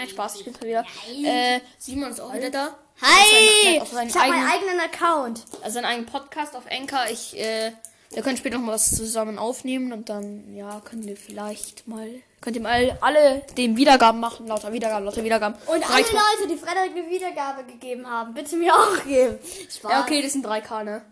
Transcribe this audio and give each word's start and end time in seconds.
Nein, 0.00 0.08
Spaß, 0.08 0.36
ich 0.36 0.44
bin's 0.46 0.58
wieder. 0.62 0.82
Äh, 1.22 1.60
Simon 1.76 2.10
ist 2.10 2.20
auch 2.22 2.32
wieder 2.32 2.48
da. 2.48 2.74
Hi! 3.02 3.78
Auf 3.80 3.88
seinen 3.92 4.08
Ich 4.08 4.16
habe 4.16 4.30
meinen 4.30 4.48
eigenen- 4.48 4.80
Account. 4.80 5.44
Also 5.62 5.76
einen 5.76 5.86
eigenen 5.86 6.06
Podcast 6.06 6.56
auf 6.56 6.62
Anchor. 6.70 7.04
Ich, 7.10 7.38
äh, 7.38 7.72
wir 8.08 8.22
können 8.22 8.38
später 8.38 8.56
noch 8.56 8.64
mal 8.64 8.72
was 8.72 8.96
zusammen 8.96 9.38
aufnehmen 9.38 9.92
und 9.92 10.08
dann, 10.08 10.54
ja, 10.56 10.80
können 10.86 11.04
wir 11.04 11.18
vielleicht 11.18 11.86
mal, 11.86 12.08
könnt 12.40 12.56
ihr 12.56 12.62
mal 12.62 12.96
alle 13.02 13.42
dem 13.58 13.76
Wiedergaben 13.76 14.20
machen, 14.22 14.46
lauter 14.46 14.72
Wiedergaben, 14.72 15.04
lauter 15.04 15.22
Wiedergaben. 15.22 15.58
Und 15.66 15.82
Drei 15.86 15.92
alle 15.96 16.02
Leute, 16.04 16.48
die 16.48 16.56
Frederik 16.56 16.92
eine 16.96 17.10
Wiedergabe 17.10 17.64
gegeben 17.64 18.08
haben, 18.08 18.32
bitte 18.32 18.56
mir 18.56 18.74
auch 18.74 19.04
geben. 19.04 19.38
Spaß. 19.70 19.92
Ja, 19.92 20.00
okay, 20.00 20.22
das 20.22 20.32
sind 20.32 20.46
3K, 20.46 20.82
ne? 20.82 21.02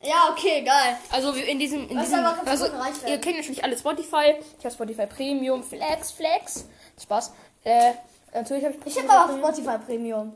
Ja, 0.00 0.30
okay, 0.32 0.62
geil. 0.62 0.96
Also 1.10 1.32
in 1.32 1.58
diesem, 1.58 1.90
in 1.90 1.98
Was 1.98 2.06
diesem, 2.08 2.24
also 2.24 2.66
ihr 3.06 3.18
kennt 3.18 3.36
natürlich 3.36 3.62
alle 3.62 3.76
Spotify. 3.76 4.36
Ich 4.58 4.64
habe 4.64 4.74
Spotify 4.74 5.04
Premium, 5.06 5.62
Flex, 5.62 6.12
Flex. 6.12 6.64
Spaß. 7.02 7.32
Äh, 7.64 7.92
natürlich 8.34 8.64
habe 8.64 8.74
ich. 8.84 8.96
Ich 8.96 9.02
habe 9.02 9.12
aber 9.12 9.38
Spotify 9.38 9.78
Premium. 9.84 10.32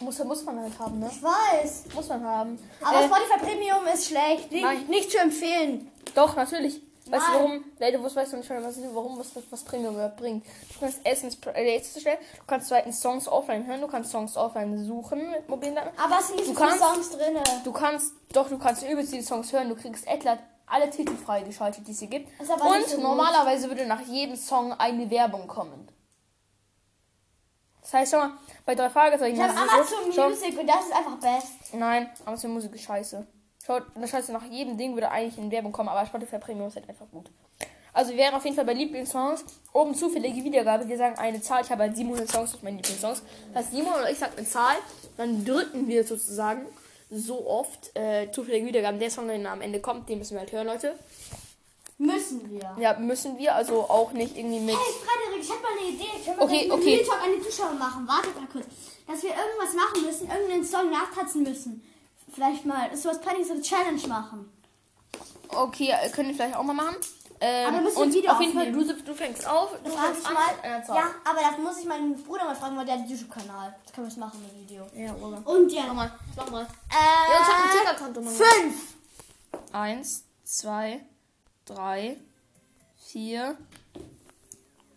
muss, 0.00 0.22
muss 0.24 0.44
man 0.44 0.60
halt 0.60 0.78
haben, 0.78 0.98
ne? 0.98 1.10
Ich 1.12 1.22
weiß. 1.22 1.84
Muss 1.94 2.08
man 2.08 2.24
haben. 2.24 2.58
Aber 2.82 3.00
äh, 3.00 3.06
Spotify 3.06 3.38
Premium 3.44 3.86
ist 3.92 4.06
schlecht. 4.08 4.50
Nicht, 4.50 4.62
Nein. 4.62 4.86
nicht 4.88 5.10
zu 5.10 5.18
empfehlen. 5.18 5.90
Doch, 6.14 6.36
natürlich. 6.36 6.80
Weißt 7.06 7.26
du 7.26 7.32
Nein. 7.32 7.40
warum? 7.42 7.64
Leute, 7.80 8.04
was 8.04 8.14
weißt 8.14 8.32
du 8.32 8.36
nicht 8.36 8.46
schon, 8.46 8.62
was, 8.62 8.76
warum 8.94 9.18
was, 9.18 9.30
was 9.50 9.64
Premium 9.64 9.94
überhaupt 9.94 10.16
bringt? 10.18 10.44
Du 10.74 10.78
kannst 10.80 11.00
erstens 11.02 11.38
äh, 11.54 11.74
jetzt 11.74 11.98
stellen, 11.98 12.18
du 12.38 12.44
kannst 12.46 12.68
zweitens 12.68 13.00
Songs 13.00 13.26
offline 13.26 13.66
hören, 13.66 13.80
du 13.80 13.88
kannst 13.88 14.12
Songs 14.12 14.36
offline 14.36 14.84
suchen 14.84 15.28
mit 15.30 15.48
mobilen 15.48 15.74
Daten. 15.74 15.90
Aber 15.98 16.18
es 16.20 16.28
sind 16.28 16.36
nicht 16.36 16.50
Du 16.50 16.54
so 16.54 16.58
viele 16.60 16.70
kannst- 16.78 16.84
Songs 16.84 17.10
drin. 17.10 17.36
Du 17.64 17.72
kannst, 17.72 18.12
doch, 18.32 18.48
du 18.48 18.58
kannst 18.58 18.84
übelst 18.88 19.12
die 19.12 19.22
Songs 19.22 19.52
hören, 19.52 19.68
du 19.70 19.74
kriegst 19.74 20.06
etwa 20.06 20.38
alle 20.66 20.88
Titel 20.88 21.16
freigeschaltet, 21.16 21.84
die 21.88 21.90
es 21.92 21.98
hier 21.98 22.06
gibt. 22.08 22.28
Und 22.38 22.46
so 22.86 23.00
normalerweise 23.00 23.66
würde 23.68 23.86
nach 23.86 24.02
jedem 24.02 24.36
Song 24.36 24.72
eine 24.74 25.10
Werbung 25.10 25.48
kommen. 25.48 25.88
Das 27.90 28.00
heißt, 28.00 28.12
schau 28.12 28.18
mal, 28.18 28.30
bei 28.64 28.74
drei 28.74 28.88
Fragezeichen 28.90 29.34
Ich 29.36 29.42
habe 29.42 29.52
Amazon 29.52 30.12
schau- 30.14 30.28
Music 30.28 30.58
und 30.58 30.66
das 30.66 30.84
ist 30.86 30.92
einfach 30.94 31.16
best. 31.18 31.74
Nein, 31.74 32.08
Amazon 32.24 32.52
Musik 32.52 32.74
ist 32.74 32.82
scheiße. 32.84 33.26
Schaut, 33.66 33.82
das 33.94 34.12
heißt, 34.12 34.28
nach 34.30 34.44
jedem 34.44 34.76
Ding 34.78 34.94
würde 34.94 35.10
eigentlich 35.10 35.38
eine 35.38 35.50
Werbung 35.50 35.72
kommen, 35.72 35.88
aber 35.88 36.06
Spotify 36.06 36.38
Premium 36.38 36.68
ist 36.68 36.76
halt 36.76 36.88
einfach 36.88 37.06
gut. 37.10 37.30
Also 37.92 38.12
wir 38.12 38.18
wären 38.18 38.34
auf 38.34 38.44
jeden 38.44 38.54
Fall 38.54 38.64
bei 38.64 38.72
Lieblingssongs. 38.74 39.44
Oben 39.72 39.94
zufällige 39.96 40.44
Wiedergabe. 40.44 40.88
Wir 40.88 40.96
sagen 40.96 41.18
eine 41.18 41.40
Zahl. 41.42 41.62
Ich 41.62 41.70
habe 41.70 41.82
halt 41.82 41.96
700 41.96 42.28
Songs 42.30 42.54
auf 42.54 42.62
meinen 42.62 42.76
Lieblingssongs. 42.76 43.22
Das 43.52 43.64
heißt, 43.64 43.72
Simon 43.72 43.92
oder 43.94 44.08
ich 44.10 44.18
sagt 44.18 44.38
eine 44.38 44.46
Zahl. 44.46 44.76
Dann 45.16 45.44
drücken 45.44 45.88
wir 45.88 46.04
sozusagen 46.04 46.66
so 47.10 47.44
oft 47.48 47.90
äh, 47.96 48.30
zufällige 48.30 48.66
Wiedergaben. 48.66 49.00
Der 49.00 49.10
Song, 49.10 49.26
der 49.26 49.50
am 49.50 49.60
Ende 49.60 49.80
kommt, 49.80 50.08
den 50.08 50.18
müssen 50.18 50.34
wir 50.34 50.40
halt 50.40 50.52
hören, 50.52 50.68
Leute. 50.68 50.96
Müssen 52.00 52.50
wir. 52.50 52.74
Ja, 52.78 52.98
müssen 52.98 53.36
wir. 53.36 53.54
Also 53.54 53.82
auch 53.82 54.12
nicht 54.12 54.34
irgendwie 54.34 54.60
mit... 54.60 54.74
Hey 54.74 54.94
Frederik, 55.04 55.42
ich 55.44 55.50
habe 55.50 55.60
mal 55.60 55.72
eine 55.78 55.90
Idee. 55.90 56.24
Können 56.24 56.38
wir 56.38 56.44
Okay, 56.44 56.70
okay. 56.72 56.94
Real 56.96 57.04
Talk 57.04 57.22
an 57.22 57.30
die 57.36 57.42
Zuschauer 57.46 57.72
machen? 57.74 58.08
Wartet 58.08 58.34
mal 58.40 58.46
kurz. 58.50 58.64
Dass 59.06 59.22
wir 59.22 59.30
irgendwas 59.30 59.74
machen 59.74 60.06
müssen, 60.06 60.30
irgendeinen 60.30 60.64
Song 60.64 60.90
nachtatzen 60.90 61.42
müssen. 61.42 61.82
Vielleicht 62.32 62.64
mal 62.64 62.96
sowas 62.96 63.20
Peinliches, 63.20 63.48
so 63.48 63.52
eine 63.52 63.62
Challenge 63.62 64.06
machen. 64.08 64.50
Okay, 65.48 65.90
äh, 65.90 66.08
können 66.08 66.28
wir 66.28 66.36
vielleicht 66.36 66.56
auch 66.56 66.62
mal 66.62 66.72
machen. 66.72 66.96
Ähm, 67.38 67.68
Aber 67.68 67.80
müssen 67.82 67.96
wir 67.96 68.02
und 68.04 68.14
Video 68.14 68.32
auf 68.32 68.40
jeden 68.40 68.54
Fall, 68.54 68.72
du, 68.72 68.82
du 68.82 69.14
fängst 69.14 69.46
auf. 69.46 69.72
Du 69.84 69.90
fängst 69.90 70.26
an. 70.26 70.32
mal. 70.32 70.42
Ja, 70.62 71.10
aber 71.28 71.40
das 71.42 71.58
muss 71.58 71.78
ich 71.80 71.84
meinen 71.84 72.14
Bruder 72.22 72.44
mal 72.44 72.56
fragen, 72.56 72.78
weil 72.78 72.86
der 72.86 72.94
hat 72.94 73.00
einen 73.02 73.10
YouTube-Kanal. 73.10 73.76
Das 73.84 73.92
können 73.92 74.10
wir 74.10 74.18
machen 74.18 74.42
im 74.50 74.58
Video. 74.58 74.86
Ja, 74.94 75.14
oder? 75.16 75.46
Und 75.46 75.70
ja. 75.70 75.82
Mach 75.88 75.94
mal, 75.94 76.18
mach 76.34 76.50
mal. 76.50 76.62
Äh, 76.62 77.32
Ja, 77.32 77.40
ich 77.42 77.46
hab 77.46 77.64
ein 77.64 77.78
Ticker-Konto. 77.78 78.20
Mama. 78.22 78.36
Fünf. 78.36 78.94
Eins, 79.72 80.24
zwei, 80.44 81.02
drei, 81.74 82.16
vier, 82.96 83.56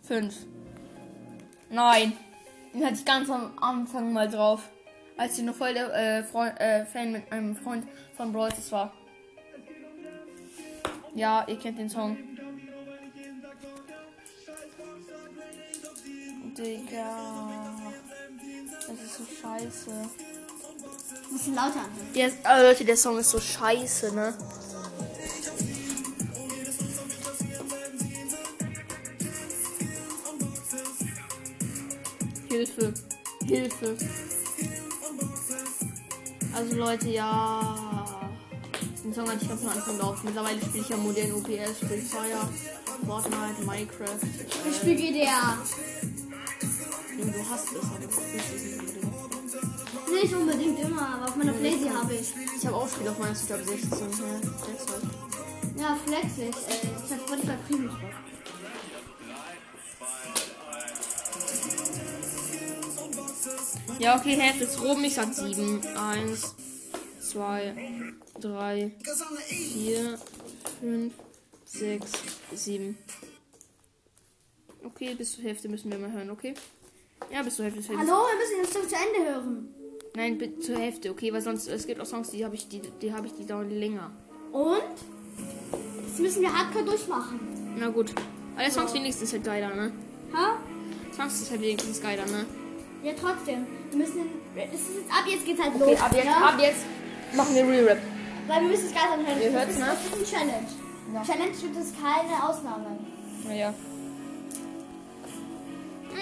fünf. 0.01 0.35
Nein. 1.69 2.13
Den 2.73 2.83
hatte 2.85 2.95
ich 2.95 3.05
ganz 3.05 3.29
am 3.29 3.57
Anfang 3.59 4.13
mal 4.13 4.27
drauf. 4.27 4.69
Als 5.15 5.37
ich 5.37 5.43
noch 5.43 5.55
voll 5.55 5.73
der 5.73 5.93
äh, 5.93 6.23
Freund, 6.23 6.59
äh, 6.59 6.85
Fan 6.85 7.11
mit 7.11 7.31
einem 7.31 7.55
Freund 7.55 7.85
von 8.17 8.33
Brawl 8.33 8.51
Stars 8.51 8.71
war. 8.71 8.93
Ja, 11.13 11.45
ihr 11.47 11.59
kennt 11.59 11.77
den 11.77 11.89
Song. 11.89 12.17
Digga. 16.57 17.75
Das 18.87 19.01
ist 19.01 19.17
so 19.17 19.23
scheiße. 19.23 19.91
Bisschen 21.31 21.55
lauter 21.55 21.81
anhören. 21.81 22.09
Ja, 22.13 22.27
also 22.43 22.67
Leute, 22.67 22.85
der 22.85 22.97
Song 22.97 23.17
ist 23.19 23.29
so 23.29 23.39
scheiße, 23.39 24.15
ne? 24.15 24.35
Hilfe. 33.63 33.95
Also 36.53 36.75
Leute, 36.75 37.09
ja. 37.09 38.29
Den 39.03 39.13
Song 39.13 39.27
hatte 39.29 39.39
ich 39.41 39.47
ganz 39.47 39.63
am 39.63 39.69
Anfang 39.69 39.97
drauf. 39.99 40.23
Mittlerweile 40.23 40.59
spiele 40.61 40.83
ich 40.83 40.89
ja 40.89 40.97
modern 40.97 41.31
OPS, 41.31 41.79
Free 41.79 42.01
Fire, 42.01 42.49
Fortnite, 43.05 43.63
Minecraft. 43.65 44.19
Ich 44.69 44.75
spiele 44.75 44.95
GDA. 44.95 45.57
Äh, 47.11 47.25
du 47.25 47.49
hast 47.49 47.67
es, 47.71 47.83
aber 47.83 47.99
du 48.01 48.11
spielst 48.11 48.53
es 48.53 48.63
nicht 48.63 48.79
unbedingt. 48.79 50.11
Nicht 50.11 50.33
unbedingt 50.33 50.79
immer, 50.79 51.15
aber 51.15 51.25
auf 51.25 51.35
meiner 51.37 51.53
Playsee 51.53 51.89
habe 51.89 52.13
ich. 52.15 52.33
Ich 52.57 52.65
habe 52.67 52.75
auch 52.75 52.89
Spiel 52.89 53.07
auf 53.07 53.19
meiner 53.19 53.35
Switch 53.35 53.51
ab 53.51 53.59
16. 53.65 53.97
Ja. 55.77 55.83
Ja, 55.83 55.97
flexig. 56.05 56.53
Äh, 56.67 56.87
ich 57.05 57.11
habe 57.11 57.21
Spotify 57.25 57.57
Premium 57.67 57.89
drauf. 57.89 58.32
Ja, 64.03 64.17
okay, 64.17 64.35
Hälfte 64.35 64.65
ist 64.65 64.81
rum. 64.83 65.01
Ich 65.05 65.13
sag 65.13 65.33
7. 65.33 65.79
1, 65.95 66.55
2, 67.21 67.73
3, 68.41 68.91
4, 69.47 70.19
5, 70.81 71.13
6, 71.63 72.11
7. 72.53 72.97
Okay, 74.83 75.15
bis 75.15 75.31
zur 75.31 75.45
Hälfte 75.45 75.69
müssen 75.69 75.89
wir 75.89 75.97
mal 75.99 76.11
hören, 76.11 76.29
okay? 76.31 76.53
Ja, 77.31 77.43
bis 77.43 77.55
zur 77.55 77.63
Hälfte. 77.63 77.79
Bis 77.79 77.87
zur 77.87 77.97
Hälfte. 77.97 78.13
Hallo, 78.13 78.25
wir 78.27 78.37
müssen 78.37 78.73
den 78.73 78.81
Song 78.81 78.89
zu 78.89 78.95
Ende 78.95 79.31
hören. 79.31 79.73
Nein, 80.15 80.37
bis 80.37 80.65
zur 80.65 80.77
Hälfte, 80.77 81.09
okay? 81.09 81.31
Weil 81.31 81.41
sonst, 81.41 81.69
es 81.69 81.87
gibt 81.87 82.01
auch 82.01 82.05
Songs, 82.05 82.29
die 82.31 82.43
habe 82.43 82.55
ich, 82.55 82.67
die, 82.67 82.81
die 82.81 83.13
habe 83.13 83.27
ich, 83.27 83.33
die 83.35 83.45
dauern 83.45 83.69
länger. 83.69 84.11
Und? 84.51 84.81
Jetzt 86.07 86.19
müssen 86.19 86.41
wir 86.41 86.53
Hardcore 86.53 86.83
durchmachen. 86.83 87.39
Na 87.77 87.87
gut. 87.87 88.13
Aber 88.55 88.63
der 88.63 88.71
Song 88.71 88.83
ist 88.83 88.95
wenigstens 88.95 89.31
halt 89.31 89.45
geiler, 89.45 89.73
ne? 89.73 89.93
Ha? 90.33 90.59
Songs 91.15 91.41
ist 91.41 91.51
halt 91.51 91.61
wenigstens 91.61 92.01
geiler, 92.01 92.25
ne? 92.25 92.45
Ja, 93.03 93.11
trotzdem. 93.19 93.67
Wir 93.89 93.97
müssen. 93.97 94.21
Es 94.55 94.79
ist 94.79 94.89
jetzt, 94.95 95.11
ab 95.11 95.25
jetzt 95.27 95.45
geht's 95.45 95.61
halt 95.61 95.75
Okay, 95.75 95.91
los. 95.91 96.01
ab 96.01 96.13
jetzt, 96.13 96.25
ja? 96.25 96.37
ab 96.37 96.55
jetzt 96.59 96.83
machen 97.33 97.55
wir 97.55 97.63
Re-Rap. 97.67 97.97
Weil 98.47 98.61
wir 98.61 98.69
müssen 98.69 98.85
es 98.87 98.93
ganz 98.93 99.11
anhören. 99.13 99.41
Ihr 99.41 99.47
ist- 99.47 99.79
ne? 99.79 99.85
Das 99.87 100.05
ist 100.05 100.13
eine 100.15 100.23
Challenge. 100.25 100.67
Ja. 101.13 101.23
Challenge 101.23 101.61
wird 101.61 101.75
es 101.83 101.93
keine 101.93 102.49
Ausnahme. 102.49 102.97
Naja. 103.47 103.73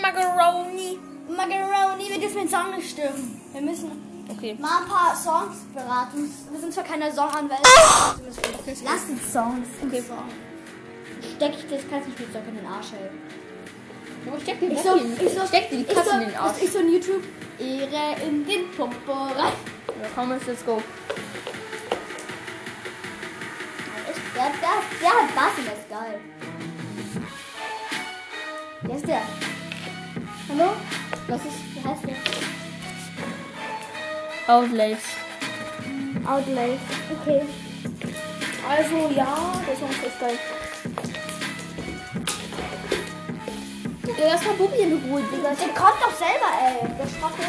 Macaroni. 0.02 1.00
Macaroni, 1.30 2.10
wir 2.10 2.20
dürfen 2.20 2.38
den 2.40 2.50
Song 2.50 2.72
nicht 2.76 2.90
stören. 2.92 3.40
Wir 3.54 3.62
müssen 3.62 3.92
Okay. 4.30 4.56
mal 4.60 4.82
ein 4.82 4.88
paar 4.90 5.16
Songs 5.16 5.58
beraten. 5.74 6.32
Wir 6.52 6.60
sind 6.60 6.74
zwar 6.74 6.84
keine 6.84 7.12
Songanwälte. 7.12 7.64
Lass 8.84 9.06
den 9.08 9.20
Songs. 9.20 9.68
Okay. 9.86 10.02
Song. 10.02 10.30
Steck 11.36 11.54
ich 11.58 11.70
das 11.70 11.90
Katzenspielzeug 11.90 12.44
in 12.48 12.56
den 12.56 12.66
Arsch, 12.66 12.94
ey. 12.94 13.10
Aber 14.28 14.40
steck 14.40 14.60
die 14.60 14.76
so, 14.76 14.96
in 14.96 15.14
ich 15.14 15.34
so, 15.34 15.46
steck 15.48 15.70
dir 15.70 15.78
die 15.78 15.84
Katze 15.84 16.10
so, 16.10 16.16
in 16.16 16.20
den 16.22 16.36
Arsch. 16.36 16.62
Ich 16.62 16.72
so 16.72 16.80
in 16.80 16.94
YouTube. 16.94 17.24
Ehre 17.60 18.16
in 18.28 18.46
den 18.46 18.72
Popo 18.72 19.14
rein. 19.14 19.54
Ja, 19.88 20.08
komm, 20.16 20.32
let's 20.32 20.66
go. 20.66 20.82
Hat 24.42 25.36
Bass 25.36 25.58
und 25.58 25.66
der 25.66 25.74
ist 25.74 25.90
geil. 25.90 26.20
Wer 28.82 28.96
ist 28.96 29.08
der? 29.08 29.22
Hallo? 30.50 30.72
Was 31.28 31.42
ist, 31.42 31.76
wie 31.76 31.88
heißt 31.88 32.04
der? 32.08 32.16
Outlays. 34.56 34.98
Outlays. 36.26 36.80
Okay. 37.22 37.42
Also, 38.68 39.12
ja, 39.16 39.62
Song 39.80 39.90
ist 39.90 40.20
geil. 40.20 40.40
Ja, 44.22 44.28
lass 44.28 44.46
mal 44.46 44.54
Bubi 44.54 44.78
in 44.78 44.94
Ruhe, 45.10 45.24
Digga. 45.24 45.50
Der 45.50 45.70
kommt 45.70 46.00
doch 46.00 46.14
selber, 46.14 46.46
ey. 46.62 46.88
Der 46.96 47.08
Schrotte. 47.08 47.42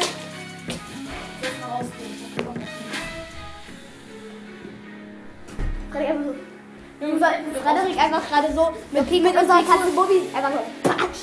Frederik 5.91 6.09
einfach 6.09 6.25
so. 6.25 7.61
Frederik 7.61 7.97
einfach 7.99 8.27
gerade 8.27 8.53
so 8.53 8.71
mit, 8.91 9.11
mit 9.11 9.35
unserer 9.35 9.61
Katze 9.61 9.91
Bubi 9.95 10.21
einfach 10.33 10.51
so. 10.51 10.89
Quatsch. 10.89 11.21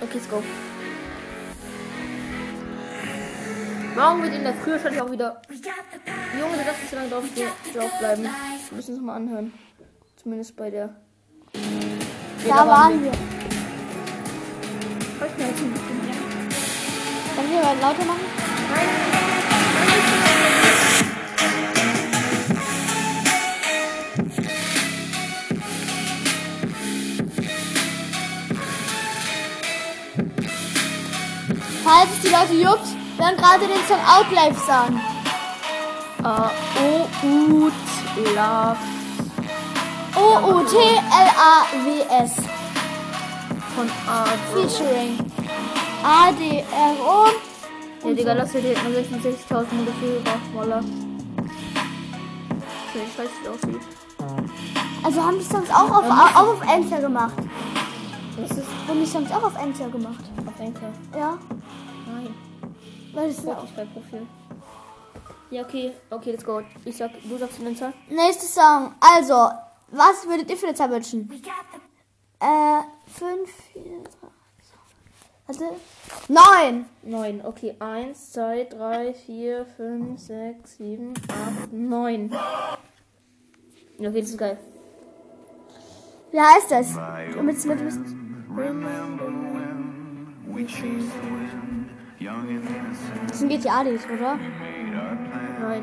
Okay, 0.00 0.14
let's 0.14 0.30
go. 0.30 0.42
Morgen 3.94 4.22
wird 4.22 4.34
in 4.36 4.44
der 4.44 4.54
Früh 4.54 4.72
wahrscheinlich 4.72 5.02
auch 5.02 5.10
wieder. 5.10 5.42
Junge, 6.40 6.56
du 6.56 6.64
darfst 6.64 6.80
nicht 6.80 6.90
so 6.90 6.96
lange 6.96 7.10
drauf, 7.10 7.24
drauf 7.76 7.98
bleiben. 7.98 8.22
Wir 8.22 8.76
müssen 8.76 8.94
es 8.94 9.00
mal 9.02 9.16
anhören. 9.16 9.52
Zumindest 10.16 10.56
bei 10.56 10.70
der. 10.70 10.94
Da 12.48 12.66
waren 12.66 13.04
wir. 13.04 13.12
Mal 17.50 17.76
lauter 17.80 18.04
machen? 18.04 18.20
Falls 31.84 32.10
es 32.10 32.20
die 32.20 32.28
Leute 32.28 32.54
juckt, 32.54 32.88
haben 33.18 33.36
gerade 33.36 33.66
den 33.66 33.82
Song 33.86 34.00
Outlife 34.06 34.60
sagen. 34.66 35.00
A-O-U-T 36.22 37.72
Love. 38.34 38.76
O-U-T-L-A-W-S. 40.16 41.22
Von 43.74 43.88
A. 44.06 44.24
Featuring 44.52 45.27
A-D-R-O. 46.02 47.26
Ja, 48.08 48.14
Digga, 48.14 48.32
lass 48.34 48.52
dir 48.52 48.60
den 48.62 48.76
66.000 48.76 49.84
Gefühl 49.84 50.22
Schmoller. 50.50 50.78
Okay, 52.88 53.02
ich 53.06 53.18
weiß, 53.18 53.28
es 53.42 53.48
aussieht. 53.48 53.80
Also 55.02 55.22
haben 55.22 55.38
die 55.38 55.44
Songs 55.44 55.70
auch 55.70 55.90
auf, 55.90 56.04
auch 56.04 56.36
auf 56.36 56.62
Enter 56.62 57.00
gemacht. 57.00 57.34
Was 58.40 58.50
ist 58.58 58.66
Haben 58.86 59.00
die 59.00 59.06
Songs 59.06 59.30
auch 59.32 59.42
auf 59.42 59.56
Enter 59.60 59.88
gemacht. 59.88 60.24
auf 60.46 60.60
Enker? 60.60 60.92
Ja. 61.16 61.38
Nein. 62.06 62.34
Weil 63.12 63.28
das 63.28 63.38
ist 63.38 63.48
auch. 63.48 63.58
Spotify-Profil. 63.66 64.26
Ja, 65.50 65.62
okay. 65.62 65.92
Okay, 66.10 66.30
let's 66.32 66.44
go. 66.44 66.62
Ich 66.84 66.96
sag, 66.96 67.10
du 67.22 67.38
sagst 67.38 67.58
den 67.60 67.76
Zahl. 67.76 67.92
Nächster 68.08 68.46
Song. 68.60 68.94
Also, 69.00 69.50
was 69.90 70.26
würdet 70.28 70.50
ihr 70.50 70.56
für 70.56 70.66
eine 70.66 70.74
Zahl 70.74 70.90
wünschen? 70.90 71.28
Äh, 72.40 72.82
5, 73.18 73.50
4, 73.72 73.82
3, 73.82 74.28
Warte. 75.48 75.64
9. 76.28 76.84
9. 77.04 77.40
Okay, 77.42 77.74
1, 77.80 78.32
2, 78.32 78.64
3, 78.64 79.14
4, 79.14 79.64
5, 79.64 80.20
6, 80.20 80.76
7, 80.76 81.14
8, 81.26 81.72
9. 81.72 82.30
Ja, 82.30 84.10
okay, 84.10 84.20
das 84.20 84.30
ist 84.30 84.38
geil. 84.38 84.58
Wie 86.30 86.38
heißt 86.38 86.70
das? 86.70 86.94
Damit 87.34 87.64
mit 87.64 87.84
wisst. 87.84 88.00
Das 93.26 93.36
ist 93.36 93.42
ein 93.42 93.48
GTA-Lied, 93.48 94.00
oder? 94.10 94.38
Nein. 95.60 95.82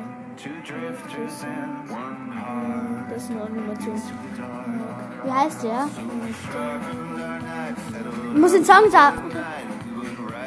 Das 3.09 3.23
ist 3.23 3.31
eine 3.31 3.41
Animation. 3.41 4.01
Wie 5.23 5.31
heißt 5.31 5.63
der? 5.63 5.87
Du 8.33 8.39
musst 8.39 8.55
den 8.55 8.65
Song 8.65 8.89
sagen. 8.91 9.21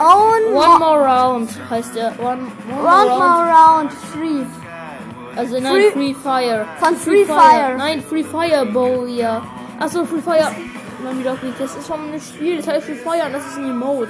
Own 0.01 0.55
One 0.55 0.79
more 0.79 1.01
round 1.05 1.51
heißt 1.71 1.95
der. 1.97 2.13
One, 2.21 2.47
one 2.71 3.09
more 3.09 3.49
Round 3.49 3.51
round. 3.51 3.91
3. 4.15 4.47
Also 5.37 5.59
nein, 5.61 5.73
Free- 5.73 5.91
Free, 5.93 6.15
Fire. 6.15 6.67
Von 6.81 6.97
Free 6.97 7.25
Fire. 7.25 7.75
Nein, 7.77 8.03
Free 8.03 8.25
Fire 8.25 8.67
Bowl, 8.67 9.09
ja. 9.09 9.43
Achso, 9.81 10.05
Free 10.05 10.21
Fire. 10.21 10.51
Nein, 11.03 11.19
wieder 11.21 11.35
nicht. 11.43 11.61
Das 11.61 11.77
ist 11.77 11.87
schon 11.87 12.13
ein 12.13 12.21
Spiel, 12.21 12.57
das 12.59 12.69
heißt 12.69 12.87
Free 12.87 12.95
Fire 12.97 13.27
und 13.27 13.33
das 13.33 13.47
ist 13.47 13.57
ein 13.59 13.71
Emote. 13.71 14.09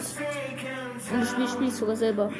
Und 1.12 1.20
das 1.22 1.30
Spiel 1.30 1.48
spielst 1.48 1.76
sogar 1.78 1.96
selber. 1.96 2.30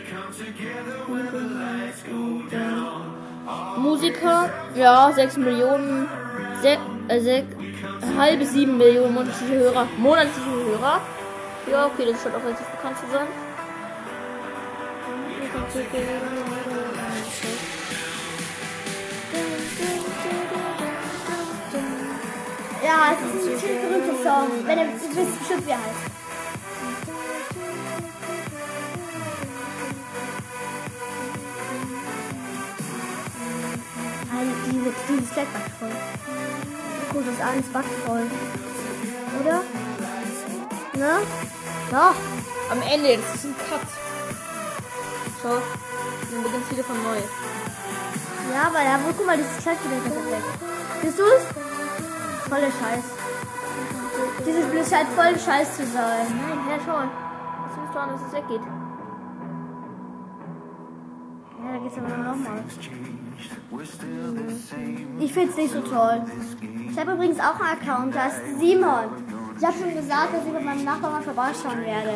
Musiker, 3.79 4.51
ja, 4.75 5.11
6 5.15 5.37
Millionen, 5.39 6.07
se 6.63 6.77
äh, 7.09 7.21
sech, 7.21 7.45
halbe 8.19 8.45
7 8.45 8.77
Millionen 8.77 9.15
monatliche 9.15 9.55
Hörer. 9.55 9.89
Monatliche 9.97 10.51
Hörer. 10.51 11.01
Ja, 11.71 11.87
okay, 11.87 12.07
das 12.11 12.23
scheint 12.23 12.35
auch 12.35 12.45
relativ 12.45 12.67
bekannt 12.67 12.97
zu 12.99 13.07
sein. 13.13 13.27
Ja, 22.85 23.13
es 23.13 23.45
ist 23.45 23.65
ein 23.65 23.83
berühmter 23.83 24.23
Song. 24.23 24.49
Wenn 24.65 24.79
ihr 24.79 24.87
wisst 24.95 25.39
bestimmt, 25.39 25.67
wie 25.67 25.71
er 25.71 25.79
heißt. 25.79 26.19
Nein, 34.33 34.55
diese, 34.67 34.93
dieses 35.09 35.35
backt 35.35 35.71
voll. 35.79 36.88
Gut, 37.13 37.25
das 37.27 37.47
alles 37.47 37.67
backt 37.73 37.93
voll. 38.07 38.27
Oder? 39.41 39.63
Ne? 40.95 41.21
Doch. 41.91 42.15
Am 42.71 42.83
Ende, 42.83 43.17
das 43.17 43.35
ist 43.37 43.45
ein 43.47 43.55
Cut. 43.57 43.81
Schau, 45.41 45.57
dann 46.31 46.43
beginnt 46.43 46.71
wieder 46.71 46.85
von 46.85 46.97
neu. 47.03 47.19
Ja, 48.53 48.67
aber 48.67 48.81
wo, 49.05 49.13
guck 49.17 49.27
mal, 49.27 49.37
dieses 49.37 49.57
Kleid 49.59 49.79
wieder 49.85 50.05
weg. 50.05 50.43
Siehst 51.03 51.19
du 51.19 51.23
es? 51.23 51.45
Voll 52.49 52.61
der 52.61 52.73
Scheiß. 52.73 53.05
Dieses 54.45 54.67
Blöd 54.67 54.87
scheint 54.87 55.09
voll 55.11 55.39
Scheiß 55.39 55.77
zu 55.77 55.87
sein. 55.87 56.27
Nein, 56.29 56.59
ja 56.69 56.79
schon. 56.85 57.09
Was 57.09 57.77
willst 57.77 57.95
du 57.95 57.99
an, 57.99 58.11
dass 58.11 58.23
es 58.23 58.33
weggeht? 58.33 58.63
Ja, 61.65 61.73
da 61.73 61.79
geht's 61.79 61.99
aber 61.99 62.09
noch 62.09 62.37
mal. 62.37 62.65
Ich 65.21 65.33
find's 65.33 65.57
nicht 65.57 65.73
so 65.73 65.81
toll. 65.81 66.23
Ich 66.91 66.99
habe 66.99 67.13
übrigens 67.13 67.39
auch 67.39 67.61
einen 67.61 67.81
Account, 67.81 68.15
da 68.15 68.27
ist 68.27 68.59
Simon. 68.59 69.05
Ich 69.59 69.65
habe 69.65 69.77
schon 69.79 69.95
gesagt, 69.95 70.35
dass 70.35 70.47
ich 70.47 70.53
mit 70.53 70.65
meinem 70.65 70.85
Nachbarn 70.85 71.13
mal 71.13 71.23
vorbeischauen 71.23 71.81
werde. 71.85 72.15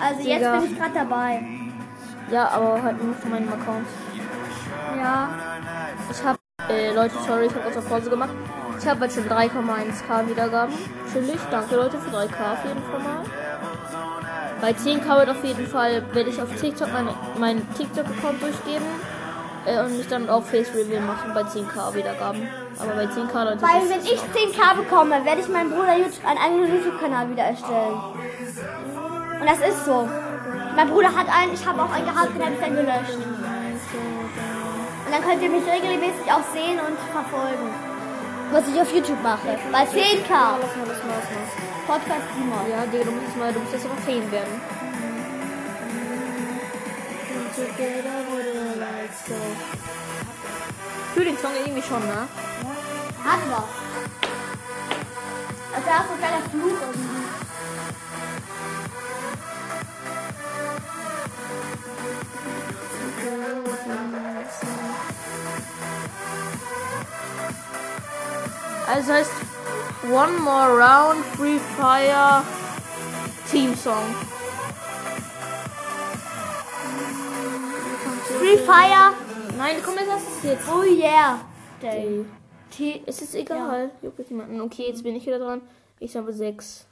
Also 0.00 0.28
jetzt 0.28 0.62
bin 0.62 0.72
ich 0.72 0.78
gerade 0.78 0.94
dabei. 0.94 1.42
Ja, 2.30 2.48
aber 2.48 2.82
halt 2.82 3.02
nur 3.02 3.14
von 3.14 3.30
meinem 3.30 3.48
Account. 3.48 3.86
Ja. 4.96 5.28
Ich 6.10 6.24
hab, 6.24 6.38
äh, 6.68 6.92
Leute, 6.94 7.14
sorry, 7.26 7.46
ich 7.46 7.54
hab 7.54 7.62
kurz 7.62 7.76
auf 7.76 7.88
Pause 7.88 8.10
gemacht. 8.10 8.30
Ich 8.78 8.86
habe 8.86 9.04
jetzt 9.04 9.14
schon 9.14 9.28
3,1k 9.28 10.28
Wiedergaben. 10.28 10.74
Chillig, 11.12 11.38
danke 11.50 11.76
Leute 11.76 11.98
für 11.98 12.10
3k 12.10 12.52
auf 12.52 12.64
jeden 12.64 12.82
Fall 12.82 13.00
mal. 13.00 13.24
Bei 14.60 14.70
10k 14.70 15.18
wird 15.18 15.30
auf 15.30 15.44
jeden 15.44 15.66
Fall, 15.66 16.02
werde 16.12 16.30
ich 16.30 16.40
auf 16.40 16.48
TikTok 16.60 16.92
meine, 16.92 17.14
meinen 17.38 17.74
TikTok-Account 17.74 18.42
durchgeben. 18.42 18.86
Äh, 19.64 19.80
und 19.80 19.96
mich 19.96 20.08
dann 20.08 20.28
auf 20.28 20.50
Face 20.50 20.74
Reveal 20.74 21.02
machen 21.02 21.32
bei 21.34 21.42
10k 21.42 21.94
Wiedergaben. 21.94 22.48
Aber 22.78 22.92
bei 22.94 23.04
10k 23.04 23.44
Leute. 23.44 23.62
Weil 23.62 23.88
wenn 23.88 24.00
ich 24.00 24.20
10k 24.20 24.76
bekomme, 24.76 25.24
werde 25.24 25.40
ich 25.40 25.48
meinem 25.48 25.70
Bruder 25.70 25.96
YouTube, 25.96 26.24
einen 26.26 26.38
eigenen 26.38 26.74
YouTube-Kanal 26.74 27.30
wieder 27.30 27.44
erstellen. 27.44 27.98
Und 29.40 29.46
das 29.46 29.58
ist 29.58 29.84
so. 29.84 30.08
Mein 30.74 30.88
Bruder 30.88 31.14
hat 31.14 31.28
einen, 31.28 31.54
ich 31.54 31.64
habe 31.66 31.82
auch 31.82 31.92
einen 31.92 32.06
gehabt, 32.06 32.34
den 32.34 32.42
habe 32.42 32.54
ich 32.54 32.60
dann 32.60 32.74
gelöscht. 32.74 33.18
Und 35.04 35.12
dann 35.12 35.22
könnt 35.22 35.42
ihr 35.42 35.50
mich 35.50 35.66
regelmäßig 35.66 36.26
auch 36.32 36.42
sehen 36.54 36.80
und 36.80 36.98
verfolgen. 37.12 37.70
Was 38.50 38.68
ich 38.68 38.80
auf 38.80 38.92
YouTube 38.92 39.22
mache. 39.22 39.58
Bei 39.70 39.84
10k. 39.84 40.28
Lass 40.28 40.76
mal, 40.76 40.86
lass 40.88 41.02
mal, 41.04 41.14
lass 41.16 41.28
mal. 41.30 41.72
Podcast 41.86 42.26
Simon. 42.34 42.70
Ja, 42.70 42.86
Digga, 42.86 43.04
du 43.04 43.10
musst 43.12 43.36
mal, 43.36 43.52
du 43.52 43.60
musst 43.60 43.72
jetzt 43.72 43.86
aber 43.86 44.00
10 44.06 44.30
werden. 44.30 44.81
Für 51.14 51.24
den 51.24 51.38
Song 51.38 51.52
irgendwie 51.54 51.82
schon, 51.82 52.00
ne? 52.06 52.28
Hat 53.24 53.40
was. 53.50 53.64
Also 55.74 55.86
da 55.86 56.00
ist 56.00 56.08
so 56.08 56.12
ein 56.12 56.18
kleiner 56.18 56.42
Fluch 56.50 56.80
irgendwie. 56.80 57.12
Also 68.86 69.12
heißt 69.12 69.30
One 70.10 70.38
More 70.40 70.68
Round 70.68 71.24
Free 71.36 71.58
Fire 71.78 72.42
Team 73.50 73.74
Song. 73.76 74.14
Free 78.38 78.56
Fire. 78.58 79.14
Nein, 79.56 79.76
komm, 79.84 79.94
jetzt 79.94 80.10
hast 80.10 80.26
du 80.26 80.48
es 80.48 80.54
jetzt. 80.54 80.68
Oh 80.68 80.82
yeah. 80.82 81.40
Day. 81.80 82.24
T 82.70 83.02
es 83.06 83.22
ist 83.22 83.34
egal. 83.34 83.90
Juckt 84.02 84.18
jetzt 84.18 84.30
niemanden. 84.30 84.60
Okay, 84.60 84.86
jetzt 84.88 85.02
bin 85.02 85.14
ich 85.16 85.26
wieder 85.26 85.38
dran. 85.38 85.60
Ich 85.98 86.16
habe 86.16 86.32
6. 86.32 86.86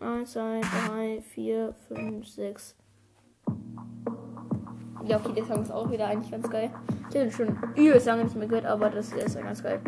1, 0.00 0.32
2, 0.32 0.60
3, 0.88 1.22
4, 1.22 1.74
5, 1.88 2.28
6. 2.28 2.74
Ja, 5.04 5.18
okay, 5.18 5.32
der 5.34 5.44
Song 5.44 5.62
ist 5.62 5.70
auch 5.70 5.90
wieder 5.90 6.08
eigentlich 6.08 6.30
ganz 6.30 6.50
geil. 6.50 6.70
Ich 7.08 7.16
habe 7.16 7.20
den 7.20 7.30
schon 7.30 7.56
übelst 7.76 8.06
lange 8.06 8.24
nicht 8.24 8.36
mehr 8.36 8.48
gehört, 8.48 8.66
aber 8.66 8.90
das 8.90 9.12
ist 9.12 9.36
ja 9.36 9.42
ganz 9.42 9.62
geil. 9.62 9.80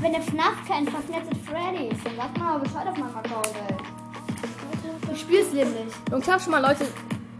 Wenn 0.00 0.12
ihr 0.12 0.20
FNAF 0.20 0.64
kennt, 0.66 0.88
at 0.88 1.36
Freddy's, 1.38 1.98
dann 2.04 2.16
sagt 2.16 2.38
mal 2.38 2.58
Bescheid 2.58 2.86
auf 2.86 2.96
meinem 2.96 3.16
Account, 3.16 3.52
ey. 3.68 3.76
Ich 5.12 5.20
spiel's 5.20 5.52
nämlich. 5.52 5.94
Und 6.12 6.18
ich 6.18 6.42
schon 6.42 6.52
mal 6.52 6.62
Leute, 6.62 6.86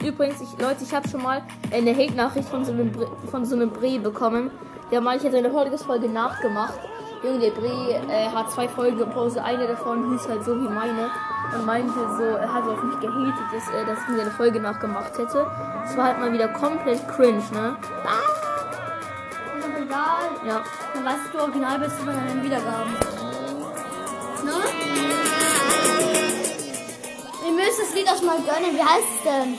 übrigens, 0.06 0.40
ich, 0.40 0.60
Leute, 0.60 0.82
ich 0.82 0.94
habe 0.94 1.08
schon 1.08 1.22
mal 1.22 1.42
eine 1.72 1.94
Hate-Nachricht 1.94 2.48
von 2.48 2.64
so 2.64 2.72
einem 2.72 2.92
Bre 2.92 3.08
von 3.30 3.44
so 3.44 3.56
einem 3.56 3.70
Bre 3.70 3.98
bekommen. 3.98 4.50
Der 4.90 5.00
mal, 5.00 5.16
ich 5.16 5.24
hätte 5.24 5.36
eine 5.36 5.50
Podcast-Folge 5.50 6.08
nachgemacht. 6.08 6.78
Junge, 7.22 7.40
der 7.40 7.50
Bre 7.50 8.00
äh, 8.08 8.28
hat 8.28 8.50
zwei 8.52 8.68
Folgen 8.68 8.98
gepostet. 8.98 9.42
Eine 9.42 9.66
davon 9.66 10.12
hieß 10.12 10.28
halt 10.28 10.44
so 10.44 10.54
wie 10.54 10.68
meine. 10.68 11.10
Und 11.54 11.64
meinte 11.64 11.92
so, 12.16 12.22
er 12.22 12.52
hat 12.52 12.64
auf 12.64 12.82
mich 12.82 12.98
gehatet, 13.00 13.34
dass, 13.52 13.68
äh, 13.68 13.84
dass 13.84 13.98
ich 14.02 14.08
mir 14.08 14.22
eine 14.22 14.30
Folge 14.30 14.60
nachgemacht 14.60 15.16
hätte. 15.18 15.46
Das 15.82 15.96
war 15.96 16.04
halt 16.04 16.20
mal 16.20 16.32
wieder 16.32 16.48
komplett 16.48 17.06
cringe, 17.08 17.42
ne? 17.52 17.76
Ist 19.58 19.66
doch 19.66 19.80
egal. 19.80 20.46
Ja. 20.46 20.62
Dann 20.94 21.04
weißt 21.04 21.18
du, 21.32 21.38
du 21.38 21.44
original 21.44 21.78
bist 21.78 22.00
du 22.00 22.06
bei 22.06 22.12
deinen 22.12 22.42
Wiedergaben. 22.42 23.25
Müsst 27.66 27.80
das 27.80 27.94
Lied 27.94 28.08
auch 28.08 28.22
mal 28.22 28.38
gönnen. 28.42 28.76
Wie 28.76 28.82
heißt 28.82 29.06
es 29.16 29.22
denn? 29.24 29.58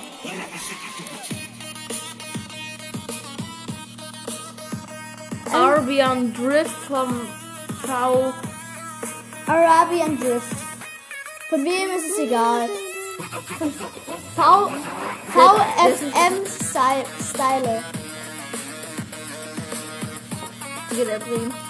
Arabian 5.53 6.33
Drift 6.33 6.71
vom 6.87 7.27
V. 7.85 8.33
Arabian 9.45 10.17
Drift. 10.19 10.55
Von 11.49 11.65
wem 11.65 11.89
ist 11.97 12.11
es 12.11 12.19
egal? 12.19 12.69
Von 13.57 13.73
V 14.35 14.71
VFM 15.33 16.45
Style. 16.45 17.05
Style. 17.29 17.83
Hier 20.91 21.05
der 21.05 21.19
Bre. 21.19 21.66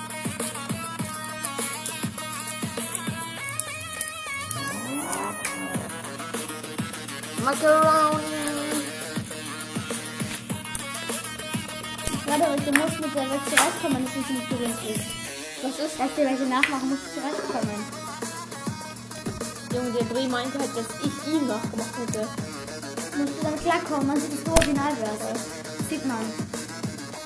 Macaroni. 7.48 8.24
Warte, 12.27 12.62
du 12.62 12.72
musst 12.77 13.00
mit 13.00 13.16
der 13.16 13.30
Welt 13.30 13.46
zurechtkommen, 13.48 13.96
wenn 13.96 14.04
es 14.04 14.16
nicht 14.18 14.30
mit 14.32 14.50
Gewinn 14.50 14.75
ist. 14.92 15.08
Was 15.63 15.80
ist? 15.80 15.98
Dass 15.98 16.13
dir 16.16 16.25
welche 16.25 16.44
nachmachen, 16.44 16.89
musst 16.89 17.04
du 17.08 17.22
zurechtkommen. 17.22 17.80
Junge, 19.74 19.92
der 19.92 20.04
Bre 20.04 20.27
meinte 20.27 20.60
halt, 20.60 20.75
dass 20.75 20.89
ich 21.00 21.34
ihn 21.34 21.48
nachgemacht 21.48 21.96
hätte. 21.98 22.27
Musst 23.18 23.39
du 23.39 23.44
damit 23.44 23.62
klarkommen, 23.62 24.08
man 24.08 24.20
sieht, 24.20 24.34
dass 24.34 24.44
du 24.44 24.51
original 24.51 24.92
wärst. 25.00 25.22
Das 25.32 25.88
sieht 25.88 26.06
man. 26.06 26.25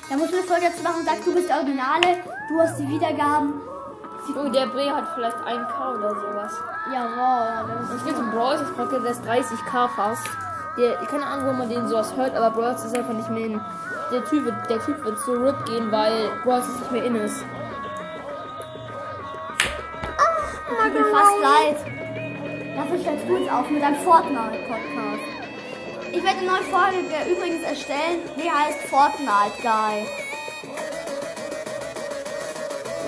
Da 0.08 0.16
musst 0.16 0.32
du 0.32 0.36
eine 0.36 0.46
Folge 0.46 0.66
dazu 0.70 0.82
machen 0.84 1.00
und 1.00 1.06
sagst, 1.06 1.26
du 1.26 1.34
bist 1.34 1.48
der 1.48 1.56
Originale, 1.56 2.22
du 2.48 2.60
hast 2.60 2.78
die 2.78 2.88
Wiedergaben. 2.88 3.71
Junge, 4.28 4.50
der 4.50 4.66
Bre 4.66 4.90
hat 4.94 5.04
vielleicht 5.14 5.36
1k 5.38 5.94
oder 5.98 6.10
sowas. 6.10 6.52
Jawohl, 6.92 7.76
das 7.80 7.90
Und 7.90 7.96
ich 7.96 8.02
finde 8.02 8.24
so 8.24 8.30
Brawl 8.36 8.54
ist 8.54 8.76
Podcast, 8.76 9.04
der 9.04 9.10
ist 9.10 9.24
30k 9.24 9.88
fast. 9.88 10.26
Der, 10.78 10.94
keine 11.06 11.26
Ahnung, 11.26 11.48
wo 11.48 11.52
man 11.52 11.68
den 11.68 11.86
sowas 11.88 12.14
hört, 12.16 12.34
aber 12.34 12.50
Brawl 12.50 12.72
ist 12.74 12.96
einfach 12.96 13.12
nicht 13.12 13.28
mehr 13.30 13.46
in. 13.46 13.60
Der 14.10 14.24
Typ, 14.24 14.44
wird- 14.44 14.70
der 14.70 14.78
typ 14.80 15.04
wird 15.04 15.18
so 15.20 15.32
RIP 15.32 15.64
gehen, 15.66 15.90
weil 15.92 16.30
Brawl 16.44 16.60
ist 16.60 16.78
nicht 16.80 16.92
mehr 16.92 17.04
in 17.04 17.16
ist. 17.16 17.44
tut 20.68 20.94
mir 20.94 21.04
fast 21.06 21.40
leid. 21.40 21.76
Dafür 22.76 22.98
stellst 22.98 23.28
du 23.28 23.36
jetzt 23.36 23.52
auf 23.52 23.68
mit 23.70 23.82
deinem 23.82 23.96
Fortnite-Podcast. 24.00 25.24
Ich 26.12 26.22
werde 26.22 26.38
eine 26.38 26.46
neue 26.46 26.62
Folge 26.64 26.98
übrigens 27.30 27.62
erstellen, 27.62 28.20
die 28.36 28.50
heißt 28.50 28.80
Fortnite 28.88 29.60
Guy. 29.62 30.06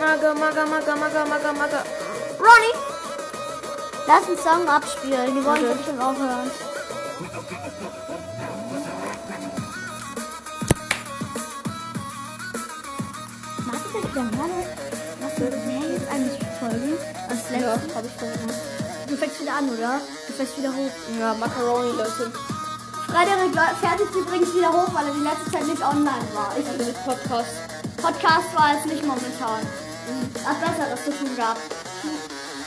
Maga, 0.01 0.35
maga, 0.35 0.65
maga, 0.67 0.95
maga, 0.97 1.23
maga, 1.25 1.53
maga. 1.53 1.81
Ronny! 2.39 2.73
Lass 4.07 4.27
einen 4.27 4.39
Song 4.39 4.69
abspielen, 4.69 5.35
die 5.35 5.45
wollen 5.45 5.57
Okay. 5.59 5.69
wir 5.69 5.75
bestimmt 5.75 6.01
auch 6.03 6.19
hören. 6.19 6.51
Machst 13.67 13.85
du 13.93 14.01
denn 14.01 14.31
gerade? 14.31 14.61
Machst 15.21 15.39
du 15.39 15.45
mehr 15.67 15.91
jetzt 15.93 16.09
eigentlich 16.11 16.39
Folgen? 16.61 16.93
Als 17.29 17.41
Ja, 17.51 17.75
letztes? 17.75 17.95
hab 17.95 18.05
ich 18.05 18.13
versucht. 18.13 18.61
Du 19.09 19.17
fängst 19.17 19.41
wieder 19.41 19.55
an, 19.55 19.69
oder? 19.71 20.01
Du 20.27 20.33
fängst 20.33 20.59
wieder 20.59 20.73
hoch. 20.75 20.91
Ja, 21.19 21.35
Macaroni, 21.35 21.91
Leute. 21.97 22.33
Frederik 23.07 23.55
jetzt 24.01 24.15
übrigens 24.15 24.55
wieder 24.55 24.73
hoch, 24.73 24.89
weil 24.93 25.07
er 25.07 25.15
die 25.15 25.21
letzte 25.25 25.51
Zeit 25.53 25.67
nicht 25.67 25.83
online 25.83 26.27
war. 26.35 26.51
Ich, 26.59 26.67
Also 26.67 26.85
mit 26.85 27.05
Podcast. 27.05 27.55
Podcast 28.03 28.49
war 28.55 28.75
jetzt 28.75 28.87
nicht 28.87 29.03
momentan. 29.05 29.63
Hat 30.45 30.61
Besseres 30.61 31.05
zu 31.05 31.11
tun 31.11 31.37
gehabt. 31.37 31.61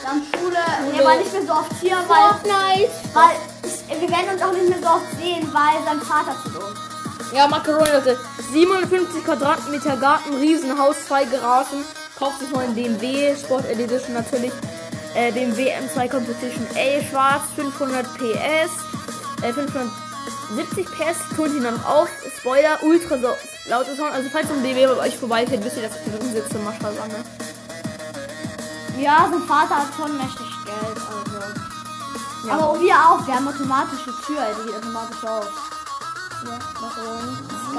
Dann 0.04 0.24
Schule, 0.32 0.58
er 0.98 1.06
war 1.06 1.16
nicht 1.18 1.34
mehr 1.34 1.42
so 1.46 1.52
oft 1.52 1.74
hier, 1.82 1.98
weil, 2.08 2.18
Fortnite. 2.18 2.92
weil 3.14 3.36
ich, 3.64 4.02
wir 4.02 4.10
werden 4.10 4.30
uns 4.34 4.42
auch 4.42 4.54
nicht 4.54 4.70
mehr 4.70 4.80
so 4.80 4.88
oft 4.88 5.12
sehen, 5.20 5.50
weil 5.54 5.84
sein 5.86 6.02
Vater 6.02 6.36
zu 6.44 6.60
uns. 6.60 7.34
Ja, 7.34 7.48
Macaroni, 7.48 7.90
Leute. 7.90 8.18
57 8.54 9.26
Quadratmeter 9.26 9.98
Garten, 9.98 10.34
Riesenhaus, 10.36 10.96
zwei 11.08 11.26
Garagen. 11.26 11.84
Kauft 12.18 12.40
sich 12.40 12.50
neuen 12.50 12.74
BMW, 12.74 13.36
Sport 13.36 13.66
Edition 13.70 14.14
natürlich. 14.14 14.52
Äh, 15.14 15.32
BMW 15.32 15.72
M2 15.72 16.10
Competition 16.10 16.66
A, 16.76 17.04
schwarz, 17.04 17.44
500 17.56 18.06
PS. 18.18 18.72
Äh, 19.44 19.54
570 19.54 20.86
PS, 20.86 21.36
tun 21.36 21.52
sie 21.52 21.60
noch 21.60 21.86
auf. 21.86 22.10
Spoiler, 22.40 22.80
ultra 22.82 23.18
so, 23.18 23.36
laute 23.70 23.96
Sound. 23.96 24.14
Also, 24.14 24.30
falls 24.32 24.50
ein 24.50 24.64
BMW 24.64 24.88
bei 24.88 25.08
euch 25.08 25.18
vorbeifährt, 25.18 25.64
wisst 25.66 25.78
ihr, 25.78 25.84
dass 25.84 25.98
ich 25.98 26.12
drin 26.12 26.32
sitze. 26.32 26.58
Maschallah, 26.60 27.08
ne? 27.08 27.26
Ja, 28.98 29.28
sein 29.32 29.42
Vater 29.44 29.78
hat 29.78 29.94
schon 29.96 30.18
mächtig 30.18 30.48
Geld, 30.66 30.98
also. 30.98 32.48
Ja. 32.48 32.54
Aber 32.54 32.80
wir 32.80 32.94
auch, 32.94 33.28
wir 33.28 33.36
haben 33.36 33.48
automatische 33.48 34.12
Tür, 34.26 34.42
die 34.58 34.68
geht 34.68 34.78
automatisch 34.78 35.24
auf. 35.24 35.48
Ja. 36.46 36.60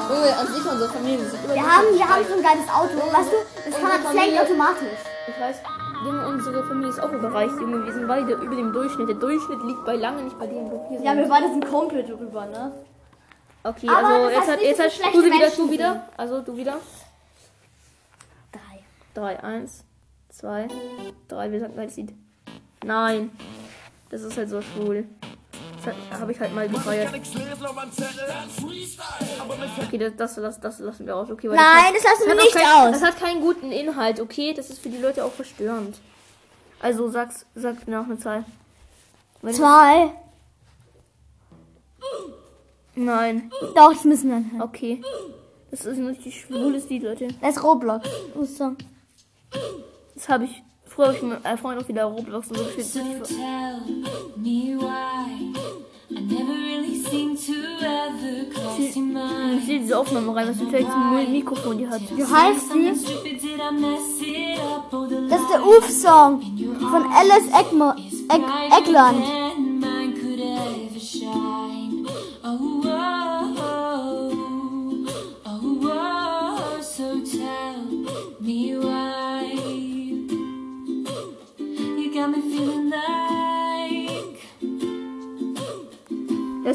Junge, 0.09 0.37
an 0.37 0.47
sich 0.47 0.65
unsere 0.65 0.89
Familie 0.91 1.31
sind 1.31 1.49
Wir 1.49 1.63
haben, 1.63 1.87
wir 1.95 2.09
haben 2.09 2.25
so 2.29 2.35
ein 2.35 2.43
geiles 2.43 2.69
Auto, 2.69 2.99
weißt 3.13 3.33
du, 3.33 3.71
das 3.71 3.81
kann 3.81 4.03
man, 4.03 4.15
lenkt 4.15 4.41
automatisch. 4.41 4.99
Ich 5.29 5.41
weiß, 5.41 5.57
Junge, 6.05 6.29
unsere 6.29 6.65
Familie 6.65 6.91
ist 6.91 7.01
auch 7.01 7.11
überreicht, 7.11 7.55
Junge. 7.61 7.85
Wir 7.85 7.93
sind 7.93 8.07
beide 8.07 8.33
über 8.35 8.55
dem 8.55 8.73
Durchschnitt. 8.73 9.09
Der 9.09 9.17
Durchschnitt 9.17 9.63
liegt 9.65 9.85
bei 9.85 9.97
lange 9.97 10.23
nicht 10.23 10.39
bei 10.39 10.47
dem, 10.47 10.71
wo 10.71 10.87
wir 10.89 10.99
sind. 10.99 11.07
Ja, 11.07 11.17
wir 11.17 11.29
beide 11.29 11.49
sind 11.49 11.69
komplett 11.69 12.09
drüber, 12.09 12.47
ne? 12.47 12.73
Okay, 13.65 13.89
Aber 13.89 14.07
also 14.07 14.31
jetzt 14.31 14.49
hat 14.49 14.61
jetzt 14.61 14.81
hat 14.81 15.15
du 15.15 15.25
wieder, 15.25 15.51
du 15.51 15.71
wieder. 15.71 16.09
Also 16.17 16.41
du 16.41 16.57
wieder. 16.57 16.77
Drei. 18.53 18.85
Drei, 19.15 19.43
eins, 19.43 19.85
zwei, 20.39 20.69
drei. 21.27 21.51
Wir 21.51 21.61
sagen 21.61 21.75
gleich 21.75 21.97
Lied. 21.97 22.15
Nein. 22.85 23.31
Das 24.11 24.23
ist 24.23 24.37
halt 24.37 24.49
so 24.49 24.63
schwul. 24.63 25.05
Das 25.85 26.21
habe 26.21 26.33
ich 26.33 26.41
halt 26.41 26.55
mal 26.55 26.69
gefeiert. 26.69 27.13
Okay, 29.87 29.99
das, 29.99 30.17
das, 30.17 30.35
das, 30.37 30.61
das 30.61 30.79
lassen 30.81 31.07
wir 31.07 31.17
aus. 31.17 31.31
Okay, 31.31 31.49
weil 31.49 31.57
Nein, 31.57 31.93
das 31.95 32.05
lassen 32.05 32.19
das 32.19 32.27
wir 32.27 32.33
hat 32.33 32.39
auch 32.39 32.45
nicht 32.45 32.55
kein, 32.55 32.67
aus. 32.67 33.01
Das 33.01 33.03
hat 33.03 33.19
keinen 33.19 33.41
guten 33.41 33.73
Inhalt, 33.73 34.21
okay? 34.21 34.55
Das 34.55 34.71
ist 34.71 34.81
für 34.81 34.89
die 34.89 34.99
Leute 34.99 35.25
auch 35.25 35.33
verstörend. 35.33 35.99
Also 36.81 37.09
sag's, 37.09 37.45
sag 37.55 37.87
mir 37.87 37.97
noch 37.97 38.07
eine 38.07 38.19
Zahl. 38.19 38.45
Wenn- 39.43 39.55
Zwei. 39.55 40.13
Nein. 42.95 43.51
Doch, 43.75 43.93
das 43.93 44.05
müssen 44.05 44.31
wir 44.31 44.37
anhören. 44.37 44.63
Okay. 44.63 45.03
Das 45.71 45.85
ist 45.85 45.99
ein 45.99 46.07
richtig 46.07 46.41
schwules 46.41 46.89
Lied, 46.89 47.03
Leute. 47.03 47.29
Das 47.41 47.57
ist 47.57 47.63
Roblox. 47.63 48.09
Song. 48.57 48.77
Das 50.19 50.29
habe 50.29 50.47
ich. 50.47 50.63
Früher 50.85 51.07
habe 51.07 51.17
ich 51.17 51.23
mit 51.23 51.45
meinem 51.45 51.59
Freund 51.59 51.81
auch 51.81 51.87
wieder 51.87 52.05
Roblox 52.07 52.49
und 52.49 52.57
so 52.57 52.65
gespielt. 52.65 52.87
So 52.87 53.05
Ich 59.59 59.65
sehe 59.65 59.79
diese 59.79 59.97
Aufnahme 59.97 60.35
rein, 60.35 60.49
was 60.49 60.57
für 60.57 60.65
ein 60.65 60.71
schlechtes 60.71 60.95
Mikrofon 61.31 61.79
die 61.79 61.87
hat. 61.87 62.01
Wie 62.17 62.25
heißt 62.25 62.75
die? 62.75 62.95
the 62.95 63.49
Das 65.29 65.41
ist 65.41 65.51
der 65.53 65.65
Uf-Song 65.65 66.43
von 66.81 67.05
Alice 67.13 67.49
Eckmo 67.53 67.93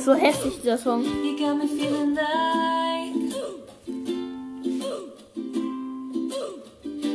ist 0.04 0.06
so 0.06 0.14
heftig, 0.16 0.58
dieser 0.62 0.78
Song. 0.78 1.02
you 1.24 1.38
got 1.38 1.56
me 1.58 1.66
feeling 1.66 2.14
like, 2.14 3.16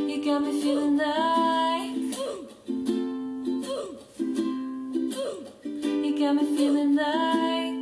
you 0.08 0.24
got 0.24 0.40
me 0.40 0.52
feeling 0.62 0.96
like, 0.96 2.16
you 5.84 6.18
got 6.18 6.34
me 6.34 6.44
feeling 6.56 6.94
like. 6.94 7.74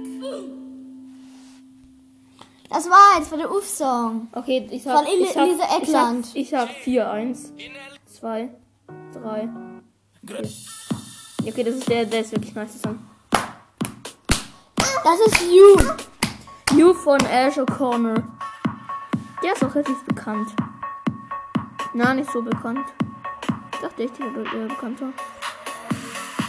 Das 2.69 2.91
war 2.91 3.19
jetzt 3.19 3.29
von 3.29 3.39
der 3.39 3.51
Uf-Song. 3.51 4.27
Okay, 4.33 4.67
ich 4.71 4.83
sag. 4.83 4.97
Von 4.99 5.07
Ele- 5.07 5.23
ich 5.23 5.33
sag, 5.33 5.47
Elise 5.47 5.63
Eckland. 5.81 6.27
Ich 6.35 6.51
sag, 6.51 6.65
ich 6.65 6.71
sag 6.75 6.83
4, 6.83 7.11
1, 7.11 7.53
2, 8.07 8.49
3, 9.15 9.49
4. 10.27 10.43
Ja, 11.45 11.53
okay, 11.53 11.63
das 11.63 11.77
ist 11.77 11.89
der, 11.89 12.05
der 12.07 12.21
ist 12.23 12.33
wirklich 12.33 12.55
nice 12.57 12.83
Song. 12.83 12.99
Das 15.07 15.21
ist 15.21 15.41
You. 15.43 15.77
You 16.77 16.93
von 16.93 17.21
Ash 17.27 17.57
O'Connor. 17.59 18.25
Der 19.41 19.53
ist 19.53 19.65
auch 19.65 19.73
relativ 19.73 20.03
bekannt. 20.03 20.53
Na, 21.95 22.13
nicht 22.13 22.29
so 22.33 22.43
bekannt. 22.43 22.85
Ich 23.73 23.79
dachte 23.79 24.05
der 24.05 24.35
wird 24.35 24.53
eher 24.53 24.67
bekannter. 24.67 25.13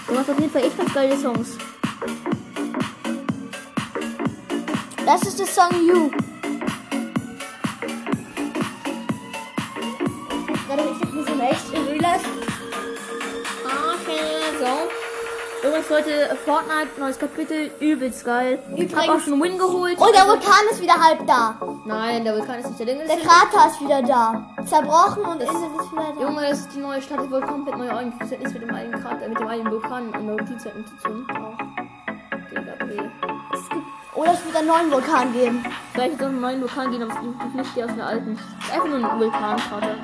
Du 0.08 0.18
hast 0.18 0.32
auf 0.32 0.40
jeden 0.40 0.52
Fall 0.52 0.64
echt 0.64 0.76
ganz 0.76 0.92
geile 0.92 1.16
Songs. 1.16 1.56
Das 5.06 5.22
ist 5.22 5.38
der 5.38 5.46
Song 5.46 5.88
You. 5.88 6.10
Übrigens, 15.78 15.90
Leute, 16.08 16.36
Fortnite, 16.44 17.00
neues 17.00 17.20
Kapitel, 17.20 17.70
übelst 17.80 18.26
geil. 18.26 18.58
Ich 18.76 18.92
hab 18.96 18.98
auch 19.00 19.04
Übrigens- 19.06 19.24
schon 19.26 19.42
Win 19.44 19.58
geholt. 19.60 20.00
Und 20.00 20.16
der 20.16 20.28
Vulkan 20.28 20.66
ist 20.72 20.82
wieder 20.82 20.96
halb 21.00 21.28
da. 21.28 21.56
Nein, 21.86 22.24
der 22.24 22.36
Vulkan 22.36 22.60
ist 22.60 22.68
nicht 22.70 22.80
der 22.80 22.86
Ding. 22.88 22.98
Der 23.08 23.18
Krater 23.18 23.68
ist 23.68 23.80
wieder 23.82 24.02
da. 24.02 24.50
Zerbrochen 24.66 25.24
und 25.24 25.40
Insel 25.42 25.70
ist 25.80 25.92
wieder 25.92 26.14
da. 26.18 26.22
Junge, 26.22 26.42
das 26.50 26.60
ist 26.62 26.74
die 26.74 26.80
neue 26.80 27.00
Stadt, 27.00 27.20
die 27.24 27.32
wohl 27.32 27.42
komplett 27.42 27.78
neu 27.78 27.90
eingeführt 27.92 28.42
ist 28.42 28.54
mit 28.54 28.64
dem 28.64 28.74
einen 28.74 28.92
Krater, 28.92 29.28
mit 29.28 29.40
dem 29.40 29.48
einen 29.48 29.70
Vulkan 29.72 30.14
an 30.16 30.26
der 30.26 30.36
Notizzeiten 30.36 30.84
zu 30.88 30.96
tun. 31.08 31.28
Es 33.54 34.16
oder 34.16 34.34
es 34.34 34.46
wird 34.46 34.56
einen 34.56 34.68
neuen 34.68 34.92
Vulkan 34.92 35.32
geben. 35.32 35.64
Vielleicht 35.94 36.14
ist 36.14 36.22
auch 36.24 36.28
einen 36.28 36.42
neuen 36.42 36.62
Vulkan 36.62 36.90
gehen, 36.90 37.04
aber 37.04 37.14
es 37.14 37.20
gibt 37.20 37.56
nicht 37.56 37.78
der 37.78 37.86
aus 37.86 37.92
der 37.96 38.08
alten. 38.08 38.40
Es 38.60 38.66
ist 38.66 38.74
einfach 38.74 38.88
nur 38.88 39.12
ein 39.12 39.20
Vulkankrater. 39.20 39.96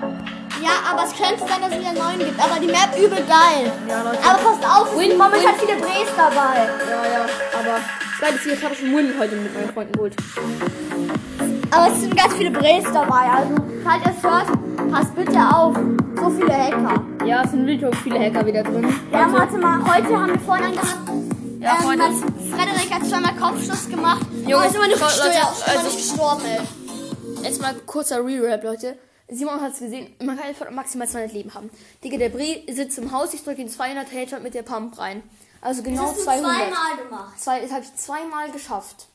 Ja, 0.63 0.71
aber 0.91 1.03
es 1.03 1.11
könnte 1.15 1.39
sein, 1.39 1.61
dass 1.61 1.71
es 1.71 1.79
wieder 1.79 1.89
einen 1.89 1.97
neuen 1.99 2.19
gibt. 2.19 2.39
Aber 2.39 2.59
die 2.59 2.67
Map 2.67 2.91
übel 2.97 3.23
geil. 3.27 3.71
Ja, 3.87 4.01
Leute. 4.03 4.19
Aber 4.23 4.39
passt 4.39 4.63
auf, 4.65 4.97
Win, 4.97 5.17
momentan 5.17 5.43
win. 5.43 5.59
viele 5.59 5.75
Brees 5.79 6.09
dabei. 6.15 6.67
Ja, 6.89 7.03
ja, 7.11 7.25
aber 7.59 7.79
Geile 8.21 8.35
ist, 8.35 8.45
ich 8.45 8.63
habe 8.63 8.73
schon 8.75 8.87
einen 8.87 8.97
Win 8.97 9.13
heute 9.19 9.35
mit 9.35 9.53
meinen 9.53 9.73
Freunden 9.73 9.91
geholt. 9.93 10.15
Aber 11.71 11.87
es 11.91 11.99
sind 12.01 12.15
ganz 12.15 12.33
viele 12.35 12.51
Brees 12.51 12.83
dabei. 12.93 13.27
Also, 13.35 13.55
falls 13.83 14.05
ihr 14.05 14.13
es 14.17 14.23
hört, 14.23 14.91
passt 14.91 15.15
bitte 15.15 15.39
auf. 15.39 15.75
So 16.15 16.29
viele 16.29 16.53
Hacker. 16.53 17.03
Ja, 17.25 17.41
es 17.43 17.51
sind 17.51 17.65
wirklich 17.67 17.95
viele 18.03 18.19
Hacker 18.19 18.45
wieder 18.45 18.63
drin. 18.63 18.95
Ja, 19.11 19.25
Leute, 19.25 19.33
warte 19.33 19.57
mal. 19.57 19.79
Heute 19.83 20.15
haben 20.17 20.27
wir 20.33 20.39
vorhin 20.39 20.65
einen 20.65 20.75
gehabt. 20.75 21.09
Ja, 21.59 21.77
ähm, 21.81 22.01
hat 22.01 22.11
Frederik 22.51 22.93
hat 22.93 23.05
zweimal 23.07 23.33
Kopfschuss 23.35 23.89
gemacht. 23.89 24.25
Junge, 24.45 24.65
ist 24.67 24.75
immer 24.75 24.87
Leute, 24.87 24.99
gestorben. 24.99 25.31
also- 25.65 25.83
nicht 25.87 25.97
gestorben, 25.97 26.41
ey. 26.45 27.43
Jetzt 27.43 27.61
mal 27.61 27.73
kurzer 27.85 28.17
Re-Rap, 28.23 28.63
Leute. 28.63 28.95
Simon 29.29 29.61
hat 29.61 29.73
es 29.73 29.79
gesehen, 29.79 30.13
man 30.21 30.37
kann 30.37 30.47
einfach 30.47 30.69
maximal 30.71 31.07
200 31.07 31.33
Leben 31.33 31.53
haben. 31.53 31.69
Digga, 32.03 32.17
der 32.17 32.29
Brie 32.29 32.65
sitzt 32.71 32.97
im 32.97 33.11
Haus, 33.11 33.33
ich 33.33 33.43
drücke 33.43 33.61
ihn 33.61 33.69
200 33.69 34.11
Headshot 34.11 34.43
mit 34.43 34.53
der 34.53 34.63
Pump 34.63 34.97
rein. 34.99 35.23
Also 35.61 35.81
genau 35.81 36.03
hast 36.03 36.19
du 36.19 36.23
200. 36.23 36.43
zweimal 36.51 36.97
gemacht. 37.05 37.39
Zwei, 37.39 37.59
das 37.61 37.71
habe 37.71 37.83
ich 37.83 37.95
zweimal 37.95 38.51
geschafft. 38.51 39.07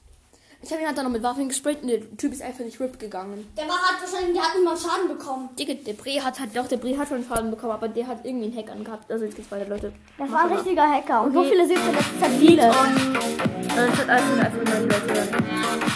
Ich 0.61 0.73
habe 0.73 0.81
ihn 0.81 0.89
halt 0.89 0.99
dann 0.99 1.05
noch 1.05 1.13
mit 1.13 1.23
Waffen 1.23 1.47
gesprayt 1.49 1.83
und 1.83 1.89
der 1.89 2.17
Typ 2.17 2.33
ist 2.33 2.43
einfach 2.43 2.65
nicht 2.65 2.81
RIP 2.81 2.99
gegangen. 2.99 3.47
Der 3.57 3.69
war 3.69 3.77
hat 3.79 4.01
wahrscheinlich, 4.03 4.33
der 4.37 4.43
hat 4.43 4.55
nicht 4.57 4.65
mal 4.65 4.77
Schaden 4.77 5.07
bekommen. 5.07 5.51
Digga, 5.57 5.75
der 5.75 5.93
Brie 5.93 6.21
hat 6.21 6.41
halt, 6.41 6.57
doch, 6.57 6.67
der 6.67 6.79
Brie 6.79 6.99
hat 6.99 7.07
schon 7.09 7.25
Schaden 7.25 7.51
bekommen, 7.53 7.73
aber 7.75 7.87
der 7.87 8.07
hat 8.09 8.25
irgendwie 8.25 8.47
einen 8.47 8.57
Hack 8.57 8.73
angehabt. 8.73 9.09
Also 9.13 9.25
jetzt 9.25 9.37
geht's 9.37 9.51
weiter, 9.53 9.69
Leute. 9.69 9.93
Das 10.17 10.33
war 10.33 10.47
ein 10.47 10.53
richtiger 10.53 10.91
Hacker. 10.91 11.23
Und 11.23 11.33
so 11.35 11.41
Okay. 11.41 11.51
viele 11.51 11.67
sind 11.69 11.77
es, 11.79 11.85
das 11.97 12.07
ist 12.07 12.23
halt 12.23 12.33
viele. 12.41 12.69
Und 12.71 13.99
wird 13.99 14.09
einfach 14.09 14.35
nur 14.35 14.45
einfach 14.45 14.65
mal 14.65 14.83
die 14.83 15.15
Leute 15.15 15.88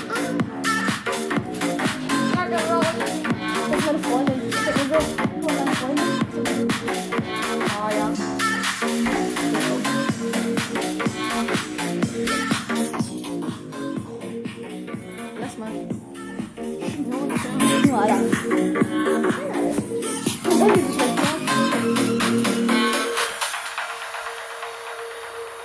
Nur 17.93 18.01
Alter. 18.01 18.15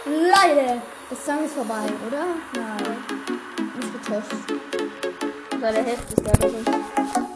Leute, 0.05 0.81
das 1.09 1.25
Song 1.25 1.45
ist 1.45 1.53
vorbei, 1.53 1.85
oder? 2.05 2.25
Nein. 2.53 2.97
Nicht. 3.77 4.09
Das 5.51 5.61
war 5.61 5.71
der 5.71 5.83
Hälfte 5.83 6.15
ist 6.17 6.25
der 6.25 7.26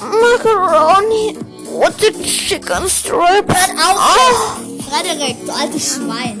Macaroni 0.00 1.36
with 1.36 1.96
the 1.98 2.12
chicken 2.24 2.88
strip. 2.88 3.48
Hört 3.48 3.70
auf! 3.78 4.60
Frederik, 4.88 5.44
du 5.46 5.52
altes 5.52 5.94
Schwein. 5.94 6.38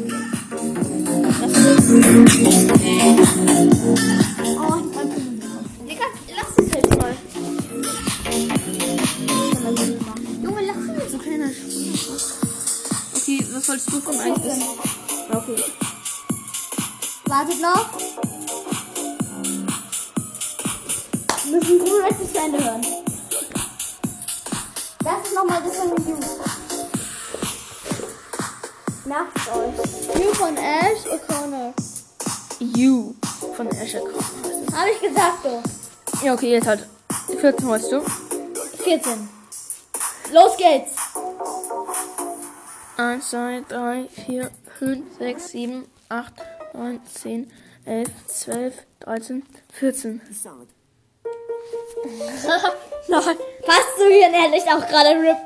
Oh, 4.60 4.76
Digga, 5.88 6.06
lass 6.36 6.50
es 6.58 6.72
jetzt 6.72 6.98
mal. 6.98 7.16
Junge, 10.42 10.62
lass 10.66 10.76
mich 10.76 11.10
so 11.10 11.18
kleiner 11.18 11.50
Okay, 13.16 13.46
was 13.52 13.66
sollst 13.66 13.92
du 13.92 14.00
von 14.00 14.18
1 14.18 14.40
bis... 14.40 14.52
Okay. 15.32 15.64
Wartet 17.26 17.60
noch. 17.60 17.88
Wir 21.44 21.58
müssen 21.58 21.78
nur 21.78 22.30
zu 22.32 22.38
Ende 22.38 22.64
hören. 22.64 22.93
Von 33.54 33.68
Asher 33.68 34.00
Habe 34.00 34.90
ich 34.90 35.00
gesagt, 35.00 35.42
so. 35.42 35.62
Ja, 36.24 36.34
okay, 36.34 36.52
jetzt 36.52 36.66
halt. 36.66 36.86
14 37.40 37.68
wolltest 37.68 37.92
du? 37.92 38.00
14. 38.82 39.28
Los 40.32 40.56
geht's. 40.56 40.96
1, 42.96 43.30
2, 43.30 43.64
3, 43.68 44.08
4, 44.26 44.50
5, 44.78 45.18
6, 45.18 45.48
7, 45.48 45.86
8, 46.08 46.32
9, 46.74 47.00
10, 47.06 47.52
11, 47.84 48.08
12, 48.26 48.74
13, 49.00 49.42
14. 49.72 50.20
Nein. 53.08 53.36
Passt 53.66 53.98
du 53.98 54.06
hier 54.06 54.32
ehrlich 54.32 54.64
auch 54.64 54.86
gerade 54.86 55.10
RIP. 55.10 55.36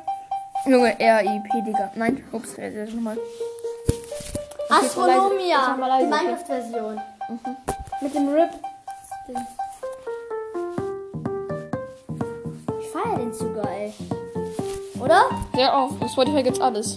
Junge, 0.67 0.99
R-I-P, 0.99 1.63
Digga. 1.63 1.93
Nein, 1.95 2.25
ups, 2.33 2.55
der 2.55 2.85
ist 2.85 2.95
nochmal. 2.95 3.19
Astronomia. 4.69 5.75
Die. 5.75 6.07
Minecraft-Version. 6.07 7.01
Mit 8.01 8.15
dem 8.15 8.29
Rip. 8.29 8.51
Ich 12.81 12.89
feier 12.89 13.19
den 13.19 13.35
zu 13.35 13.53
geil. 13.53 13.93
Oder? 15.01 15.25
Ja, 15.57 15.75
auch. 15.75 15.91
Das 16.01 16.13
Spotify 16.13 16.45
gibt's 16.45 16.61
alles. 16.61 16.95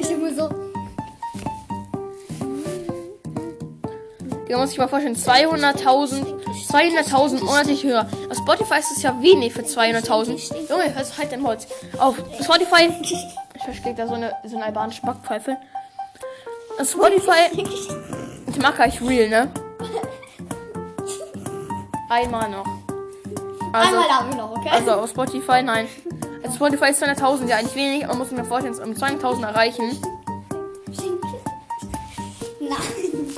Ich 0.00 0.10
immer 0.10 0.34
so. 0.34 0.48
Ja, 4.48 4.58
muss 4.58 4.70
ich 4.72 4.78
mal 4.78 4.88
vorstellen. 4.88 5.16
200.000. 5.16 6.40
200.000 6.70 7.44
monatlich 7.44 7.82
höher. 7.82 8.06
Auf 8.30 8.36
Spotify 8.36 8.78
ist 8.78 8.92
es 8.96 9.02
ja 9.02 9.20
wenig 9.20 9.52
für 9.52 9.62
200.000. 9.62 10.70
Junge, 10.70 10.94
hörst 10.94 11.14
du 11.14 11.18
halt 11.18 11.32
dein 11.32 11.44
Holz. 11.44 11.66
Auf 11.98 12.16
Spotify 12.40 12.88
ich 13.60 13.64
verstehe 13.64 13.94
da 13.94 14.06
so 14.06 14.14
eine, 14.14 14.34
so 14.44 14.56
eine 14.56 14.64
albanische 14.64 15.02
Backpfeife. 15.02 15.58
Spotify. 16.82 17.50
Ich 18.46 18.58
mag 18.58 18.74
gleich 18.74 19.02
real, 19.02 19.28
ne? 19.28 19.50
Einmal 22.08 22.48
noch. 22.48 22.64
Also, 23.72 23.88
Einmal 23.98 24.08
darf 24.08 24.24
ich 24.30 24.36
noch, 24.36 24.50
okay? 24.52 24.70
also 24.70 24.92
auf 24.92 25.10
Spotify, 25.10 25.62
nein. 25.62 25.86
Also 26.42 26.56
Spotify 26.56 26.90
ist 26.90 27.02
200.000 27.02 27.46
ja 27.48 27.56
eigentlich 27.56 27.76
wenig, 27.76 28.04
aber 28.04 28.14
man 28.14 28.18
muss 28.20 28.30
mir 28.30 28.44
vorstellen, 28.44 28.74
um 28.78 28.92
200.000 28.92 29.46
erreichen. 29.46 30.02
Nein. 32.60 33.30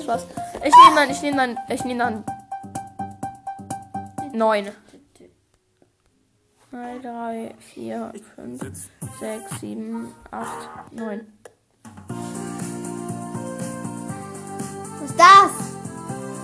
Spaß. 0.00 0.26
Ich 0.64 0.74
nehme 0.74 0.94
dann, 0.94 1.10
ich 1.10 1.22
nehme 1.22 1.36
dann, 1.36 1.58
ich 1.68 1.84
nehme 1.84 1.98
dann 1.98 2.24
9. 4.32 4.70
2, 6.70 7.00
3, 7.02 7.54
4, 7.74 8.12
5, 8.36 8.60
6, 9.18 9.60
7, 9.60 10.08
8, 10.30 10.92
9. 10.92 11.20
Was 15.00 15.10
ist 15.10 15.18
das? 15.18 15.50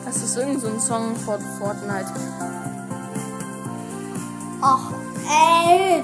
Das 0.04 0.16
ist 0.16 0.36
irgend 0.36 0.60
so 0.60 0.66
ein 0.66 0.80
Song 0.80 1.14
von 1.14 1.40
Fortnite. 1.60 2.10
Ach, 4.62 4.90
ey. 5.30 6.02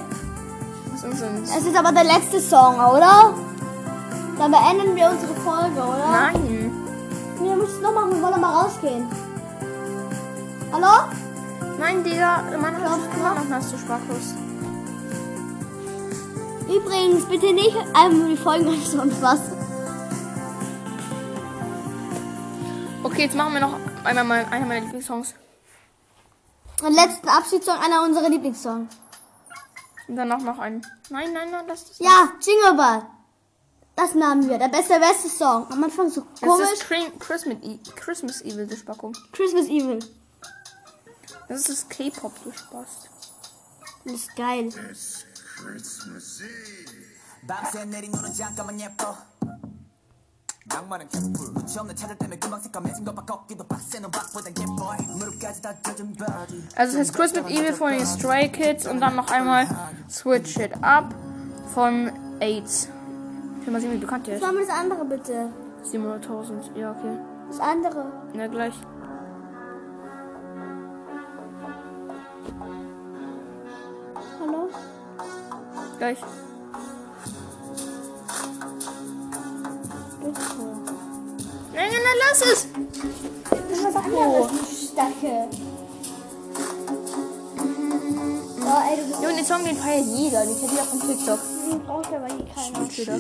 Das 0.93 1.03
ist 1.03 1.57
Es 1.57 1.67
ist 1.67 1.77
aber 1.77 1.91
der 1.91 2.05
letzte 2.05 2.41
Song, 2.41 2.77
oder? 2.77 3.35
Dann 4.39 4.53
beenden 4.53 4.95
wir 4.95 5.11
unsere 5.11 5.35
Folge, 5.35 5.81
oder? 5.81 6.09
Nein. 6.13 6.71
Wir 7.41 7.57
müssen 7.57 7.75
es 7.75 7.81
noch 7.81 7.93
machen, 7.93 8.13
wir 8.13 8.23
wollen 8.23 8.41
mal 8.41 8.63
rausgehen. 8.63 9.09
Hallo? 10.73 11.09
Nein, 11.83 12.05
Digga, 12.05 12.37
hast 12.37 12.49
du 12.49 12.55
immer 12.55 12.71
noch 12.71 13.51
hast 13.51 13.73
du 13.73 13.77
sprachlos. 13.77 14.35
Übrigens, 16.73 17.25
bitte 17.29 17.53
nicht 17.53 17.77
einfach 17.92 18.29
die 18.29 18.37
Folgen 18.37 18.68
und 18.68 19.21
was. 19.21 19.40
Okay, 23.03 23.23
jetzt 23.25 23.35
machen 23.35 23.55
wir 23.55 23.61
noch 23.62 23.75
einmal 24.05 24.23
mal 24.23 24.45
einer 24.53 24.64
meiner 24.64 24.83
Lieblingssongs. 24.83 25.35
Und 26.85 26.95
letzten 26.95 27.29
Abschiedssong, 27.29 27.75
einer 27.81 28.05
unserer 28.05 28.29
Lieblingssongs. 28.29 28.95
Und 30.07 30.14
dann 30.14 30.31
auch 30.31 30.38
noch 30.38 30.61
einen. 30.61 30.87
Nein, 31.11 31.33
nein, 31.33 31.51
nein, 31.51 31.64
das 31.66 31.83
ist 31.83 31.99
Ja, 32.01 32.29
Jingle 32.40 32.75
Bell. 32.77 33.03
Das 33.97 34.14
nahmen 34.14 34.49
wir. 34.49 34.57
Der 34.59 34.68
beste, 34.68 35.01
beste 35.01 35.29
Song. 35.29 35.66
Am 35.68 35.83
Anfang 35.83 36.09
so 36.09 36.23
Das 36.40 36.49
komisch. 36.49 36.73
ist 36.75 36.85
Cre- 36.85 37.18
Christmas, 37.18 37.57
E- 37.61 37.81
Christmas 37.97 38.40
Evil, 38.42 38.68
die 38.68 38.77
Spackung. 38.77 39.16
Christmas 39.33 39.66
Evil. 39.66 39.99
Das 41.52 41.60
ist 41.62 41.70
das 41.70 41.90
K-Pop, 41.90 42.34
du 42.44 42.52
Spaß. 42.52 43.10
Das 44.06 44.13
ist 44.13 44.36
geil. 44.36 44.72
밤새 47.48 47.86
내린 47.86 48.12
눈은 48.12 48.34
잠깐만 48.34 48.80
예뻐 48.80 49.18
낭만은 50.66 51.08
캐스풀 51.08 51.54
끝이 51.54 51.78
없는 51.78 51.96
차들 51.96 52.18
때문에 52.18 52.38
금방 52.38 52.60
새까매진 52.62 53.06
것봐 53.06 53.24
걷기도 53.24 53.66
빡세는 53.66 54.12
박보다 54.12 54.50
예뻐 54.50 54.96
무릎까지 55.16 55.62
다 55.62 55.82
젖은 55.82 56.13
body 56.13 56.68
Also 56.76 57.00
es 57.00 57.10
heißt 57.10 57.13
Christmas 57.13 57.50
Evil 57.50 57.74
von 57.74 57.92
den 57.92 58.06
Stray 58.06 58.50
Kids 58.52 58.86
und 58.86 59.00
dann 59.00 59.16
noch 59.16 59.32
einmal 59.32 59.66
Switch 60.10 60.58
It 60.58 60.74
Up 60.84 61.16
von 61.74 62.12
AIDS. 62.42 62.90
Ich 63.62 63.66
will 63.66 63.74
mal 63.74 63.82
sehen, 63.82 63.94
wie 63.94 63.98
bekannt 63.98 64.28
der 64.28 64.36
ist. 64.36 64.44
Schauen 64.44 64.56
wir 64.58 64.66
das 64.66 64.76
andere 64.76 65.06
bitte. 65.06 65.50
700.000. 65.84 66.78
Ja, 66.78 66.92
okay. 66.92 67.18
Das 67.50 67.60
andere. 67.60 68.12
Na, 68.34 68.48
gleich. 68.48 68.74
Gleich. 76.03 76.19
Nein, 81.73 81.91
nein, 81.93 81.93
nein, 81.93 82.19
lass 82.19 82.43
es! 82.43 82.67
Andere. 83.95 84.51
Stacke. 84.67 85.49
Oh, 88.67 88.81
ey, 88.91 89.37
den 89.37 89.45
Song, 89.45 89.65
den 89.65 89.77
feiert 89.77 90.05
jeder. 90.07 90.45
Den 90.45 90.59
kennt 90.59 90.73
jeder 90.73 90.83
von 90.83 91.01
TikTok. 91.01 91.38
Den 91.71 91.81
braucht 91.85 92.12
aber 92.12 92.27
hier 92.27 92.47
keiner. 92.47 92.88
Jeder. 92.91 93.19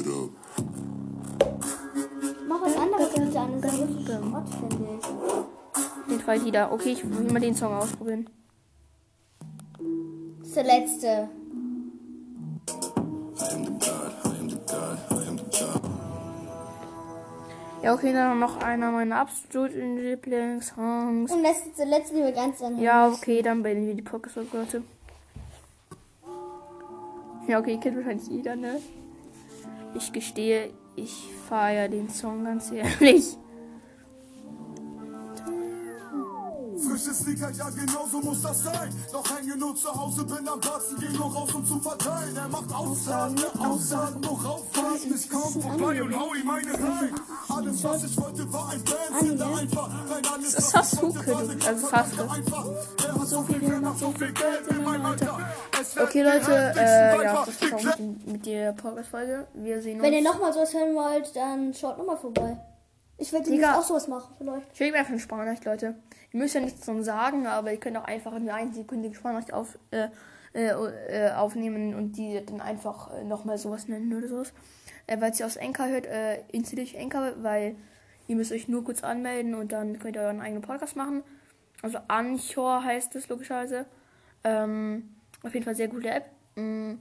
Mach 2.48 2.62
was 2.62 2.76
anderes 2.76 3.10
bitte 3.14 3.38
an. 3.38 3.60
Das 3.60 3.74
ist 3.74 3.78
wirklich 3.78 4.06
Schrott, 4.06 4.48
finde 4.58 4.88
ich. 4.98 5.06
Den 6.10 6.20
feiert 6.20 6.44
jeder. 6.44 6.72
Okay, 6.72 6.92
ich 6.94 7.08
will 7.08 7.30
mal 7.30 7.38
den 7.38 7.54
Song 7.54 7.74
ausprobieren. 7.74 8.28
Das 10.40 10.48
ist 10.48 10.56
der 10.56 10.64
letzte. 10.64 11.28
Ja, 17.82 17.94
okay, 17.94 18.12
dann 18.12 18.38
noch 18.38 18.62
einer 18.62 18.92
meiner 18.92 19.16
absoluten 19.16 19.96
Lieblingssongs. 19.96 21.32
Und 21.32 21.42
das 21.42 21.66
ist 21.66 21.78
der 21.78 21.86
letzte, 21.86 22.14
den 22.14 22.24
wir 22.24 22.32
ganz 22.32 22.62
anhören. 22.62 22.80
Ja, 22.80 23.08
okay, 23.08 23.42
dann 23.42 23.64
beenden 23.64 23.88
wir 23.88 23.94
die 23.94 24.02
Podcast-Folge 24.02 24.50
heute. 24.58 24.82
Ja, 27.48 27.58
okay, 27.58 27.78
kennt 27.78 27.96
wahrscheinlich 27.96 28.28
jeder, 28.28 28.54
ne? 28.54 28.80
Ich 29.94 30.12
gestehe, 30.12 30.70
ich 30.94 31.12
feiere 31.48 31.88
den 31.88 32.08
Song 32.08 32.44
ganz 32.44 32.70
ehrlich. 32.70 33.36
Frische 36.92 37.14
Sneaker, 37.14 37.50
ja 37.52 37.70
genau 37.70 38.06
so 38.06 38.20
muss 38.20 38.42
das 38.42 38.64
sein. 38.64 38.90
Doch 39.10 39.24
hänge 39.34 39.56
nur 39.56 39.74
zu 39.74 39.88
Hause, 39.88 40.24
bin 40.24 40.46
am 40.46 40.60
Platz, 40.60 40.94
geh 41.00 41.08
nur 41.16 41.32
raus, 41.32 41.54
um 41.54 41.64
zu 41.64 41.80
verteilen. 41.80 42.36
Er 42.36 42.48
macht 42.48 42.70
Aussagen, 42.70 43.34
ne 43.34 43.46
Aussagen, 43.58 44.20
nur 44.20 44.44
rauffahren. 44.44 45.14
Ich 45.14 45.30
komm 45.30 45.62
vorbei 45.62 46.02
und 46.02 46.14
hau 46.14 46.34
ihm 46.34 46.50
eine 46.50 46.72
rein. 46.74 47.14
Alles, 47.48 47.82
was 47.82 48.04
ich 48.04 48.20
wollte, 48.20 48.52
war 48.52 48.68
ein 48.72 48.82
Fernsehen, 48.84 49.40
einfach. 49.40 49.88
Nein, 50.06 50.22
alles, 50.34 50.52
Das 50.52 50.64
ist 50.64 50.70
Sasuke, 50.70 51.24
du. 51.24 51.66
Also 51.66 51.88
Sasuke. 51.88 52.30
einfach. 52.30 52.66
Er 53.06 53.14
hat 53.14 53.26
so 53.26 53.42
viel 53.42 53.60
gemacht, 53.60 53.98
so 53.98 54.10
viel 54.12 54.32
Geld 54.32 54.66
in 54.68 54.84
meinem 54.84 55.06
Alter. 55.06 55.38
Okay, 55.98 56.22
Leute, 56.22 56.74
äh, 56.76 57.24
ja, 57.24 57.44
das 57.46 57.72
war's 57.72 57.98
mit, 57.98 58.26
mit 58.26 58.44
der 58.46 58.72
Podcast-Folge. 58.72 59.46
Wir 59.54 59.80
sehen 59.80 59.94
uns. 59.94 60.02
Wenn 60.02 60.12
ihr 60.12 60.22
nochmal 60.22 60.52
sowas 60.52 60.74
hören 60.74 60.94
wollt, 60.94 61.34
dann 61.34 61.72
schaut 61.72 61.96
nochmal 61.96 62.18
vorbei. 62.18 62.58
Ich 63.22 63.32
werde 63.32 63.50
jetzt 63.50 63.64
auch 63.64 63.82
sowas 63.84 64.08
machen 64.08 64.34
vielleicht. 64.36 64.66
Ich 64.74 64.80
will 64.80 64.92
einfach 64.94 65.12
eine 65.12 65.20
Sprachnachricht, 65.20 65.64
Leute. 65.64 65.94
Ihr 66.32 66.40
müsst 66.40 66.56
ja 66.56 66.60
nichts 66.60 66.80
zum 66.80 67.04
Sagen, 67.04 67.46
aber 67.46 67.70
ihr 67.70 67.78
könnt 67.78 67.96
auch 67.96 68.04
einfach 68.04 68.32
eine 68.32 68.52
einsekündige 68.52 69.14
Sprachnachricht 69.14 69.52
auf, 69.52 69.78
äh, 69.92 70.08
äh, 70.54 70.70
äh, 70.70 71.32
aufnehmen 71.32 71.94
und 71.94 72.16
die 72.16 72.44
dann 72.44 72.60
einfach 72.60 73.14
äh, 73.14 73.22
nochmal 73.22 73.58
sowas 73.58 73.86
nennen 73.86 74.12
oder 74.12 74.26
sowas. 74.26 74.52
Äh, 75.06 75.20
weil 75.20 75.32
ihr 75.38 75.46
aus 75.46 75.54
Enka 75.54 75.86
hört, 75.86 76.06
äh, 76.06 76.40
installiert 76.50 76.94
Enka, 76.94 77.32
weil 77.42 77.76
ihr 78.26 78.34
müsst 78.34 78.50
euch 78.50 78.66
nur 78.66 78.82
kurz 78.82 79.04
anmelden 79.04 79.54
und 79.54 79.70
dann 79.70 80.00
könnt 80.00 80.16
ihr 80.16 80.22
euren 80.22 80.40
eigenen 80.40 80.62
Podcast 80.62 80.96
machen. 80.96 81.22
Also 81.80 81.98
Anchor 82.08 82.82
heißt 82.82 83.14
es 83.14 83.28
logischerweise. 83.28 83.86
Ähm, 84.42 85.14
auf 85.44 85.54
jeden 85.54 85.64
Fall 85.64 85.76
sehr 85.76 85.88
gute 85.88 86.10
App. 86.10 86.26
Mm, 86.56 86.94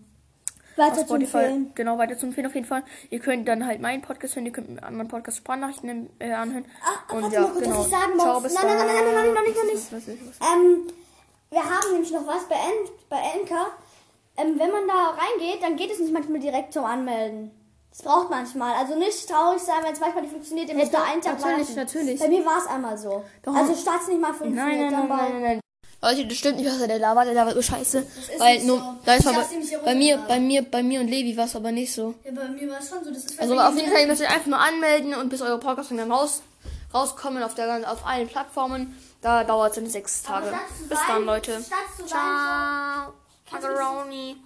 Weiter 0.76 1.06
zu 1.06 1.16
empfehlen. 1.16 1.72
genau, 1.76 1.98
weiter 1.98 2.18
zu 2.18 2.26
empfehlen 2.26 2.48
auf 2.48 2.56
jeden 2.56 2.68
Fall. 2.68 2.84
Ihr 3.10 3.20
könnt 3.20 3.48
dann 3.48 3.66
halt 3.66 3.82
meinen 3.82 4.02
Podcast 4.02 4.36
hören, 4.36 4.46
ihr 4.46 4.52
könnt 4.52 4.70
mit 4.70 4.84
anderen 4.84 5.08
Podcast 5.08 5.38
Sprachnachrichten 5.38 6.10
äh, 6.20 6.32
anhören. 6.32 6.66
Ah, 6.82 7.14
und 7.14 7.24
warte 7.24 7.36
ja, 7.36 7.44
kurz, 7.44 7.64
genau. 7.64 7.80
was 7.80 7.86
ich 7.86 7.92
sagen 7.92 8.20
Ciao, 8.20 8.40
bis 8.40 8.54
Nein, 8.54 8.66
nein, 8.66 8.78
nein, 8.78 8.88
nein, 8.88 9.04
nein, 9.04 9.14
nein, 9.14 9.34
noch 9.34 9.42
nicht, 9.44 9.58
noch 9.58 9.64
nicht. 9.64 9.92
Was, 9.92 10.08
was, 10.08 10.40
was, 10.40 10.48
Ähm, 10.54 10.88
wir 11.50 11.64
haben 11.64 11.92
nämlich 11.92 12.12
noch 12.12 12.26
was 12.26 12.48
bei, 12.48 12.56
En 12.56 12.90
bei 13.10 13.18
Enka. 13.36 13.68
Ähm, 14.38 14.58
wenn 14.58 14.72
man 14.72 14.88
da 14.88 15.10
reingeht, 15.10 15.62
dann 15.62 15.76
geht 15.76 15.92
es 15.92 16.00
nicht 16.00 16.14
manchmal 16.14 16.40
direkt 16.40 16.74
zum 16.74 16.86
Anmelden. 16.86 17.52
Das 17.92 18.04
braucht 18.04 18.30
manchmal. 18.30 18.74
Also 18.76 18.96
nicht 18.98 19.28
traurig 19.30 19.62
sein, 19.62 19.84
wenn 19.84 19.92
es 19.92 20.00
manchmal 20.00 20.22
nicht 20.22 20.32
funktioniert. 20.32 20.70
Ihr 20.70 20.76
müsst 20.76 20.94
da 20.94 21.04
einen 21.04 21.22
Tag 21.22 21.40
natürlich, 21.40 21.76
warten. 21.76 21.76
natürlich. 21.76 22.20
Bei 22.20 22.30
mir 22.30 22.46
war 22.46 22.58
es 22.58 22.68
einmal 22.68 22.98
so. 22.98 23.26
Doch. 23.44 23.54
Also 23.54 23.76
start's 23.76 24.08
nicht 24.08 24.22
mal 24.22 24.34
funktioniert. 24.34 24.92
Nein, 24.92 24.92
nein, 24.92 25.08
nein, 25.08 25.10
nein, 25.10 25.32
nein, 25.34 25.42
nein. 25.42 25.62
Leute, 26.04 26.26
das 26.26 26.38
stimmt 26.38 26.58
nicht, 26.58 26.68
was 26.68 26.82
er 26.82 26.88
der 26.88 27.00
labert. 27.00 27.28
Der 27.28 27.36
labert 27.36 27.54
so 27.54 27.62
scheiße. 27.62 28.06
Weil 28.40 28.64
nur, 28.64 28.78
so. 28.78 29.00
da 29.06 29.14
ist 29.16 29.28
aber, 29.28 29.48
bei 29.86 29.94
mir, 29.94 30.18
bei 30.28 30.40
mir, 30.40 30.64
bei 30.64 30.82
mir 30.82 31.00
und 31.00 31.08
Levi 31.08 31.38
war 31.38 31.46
es 31.46 31.56
aber 31.56 31.72
nicht 31.72 31.94
so. 31.94 32.16
Ja, 32.24 32.32
bei 32.32 32.48
mir 32.48 32.72
war 32.72 32.80
es 32.80 32.90
schon 32.90 33.04
so. 33.04 33.12
Das 33.12 33.24
ist 33.24 33.40
Also 33.40 33.60
auf 33.60 33.76
jeden 33.76 33.92
Fall, 33.92 34.02
ihr 34.02 34.08
müsst 34.08 34.22
euch 34.22 34.30
einfach 34.30 34.48
nur 34.48 34.60
anmelden 34.60 35.14
und 35.14 35.30
bis 35.30 35.42
eure 35.42 35.60
Podcasts 35.60 35.94
dann 35.96 36.12
raus, 36.12 36.42
rauskommen 36.92 37.44
auf, 37.44 37.54
der, 37.54 37.92
auf 37.92 38.06
allen 38.06 38.28
Plattformen. 38.28 38.98
Da 39.22 39.44
dauert 39.44 39.72
es 39.72 39.76
dann 39.76 39.88
sechs 39.88 40.24
Tage. 40.24 40.52
Bis 40.90 41.00
dann, 41.08 41.26
Leute. 41.26 41.64
Ciao. 42.08 43.14
Macaroni. 43.52 44.38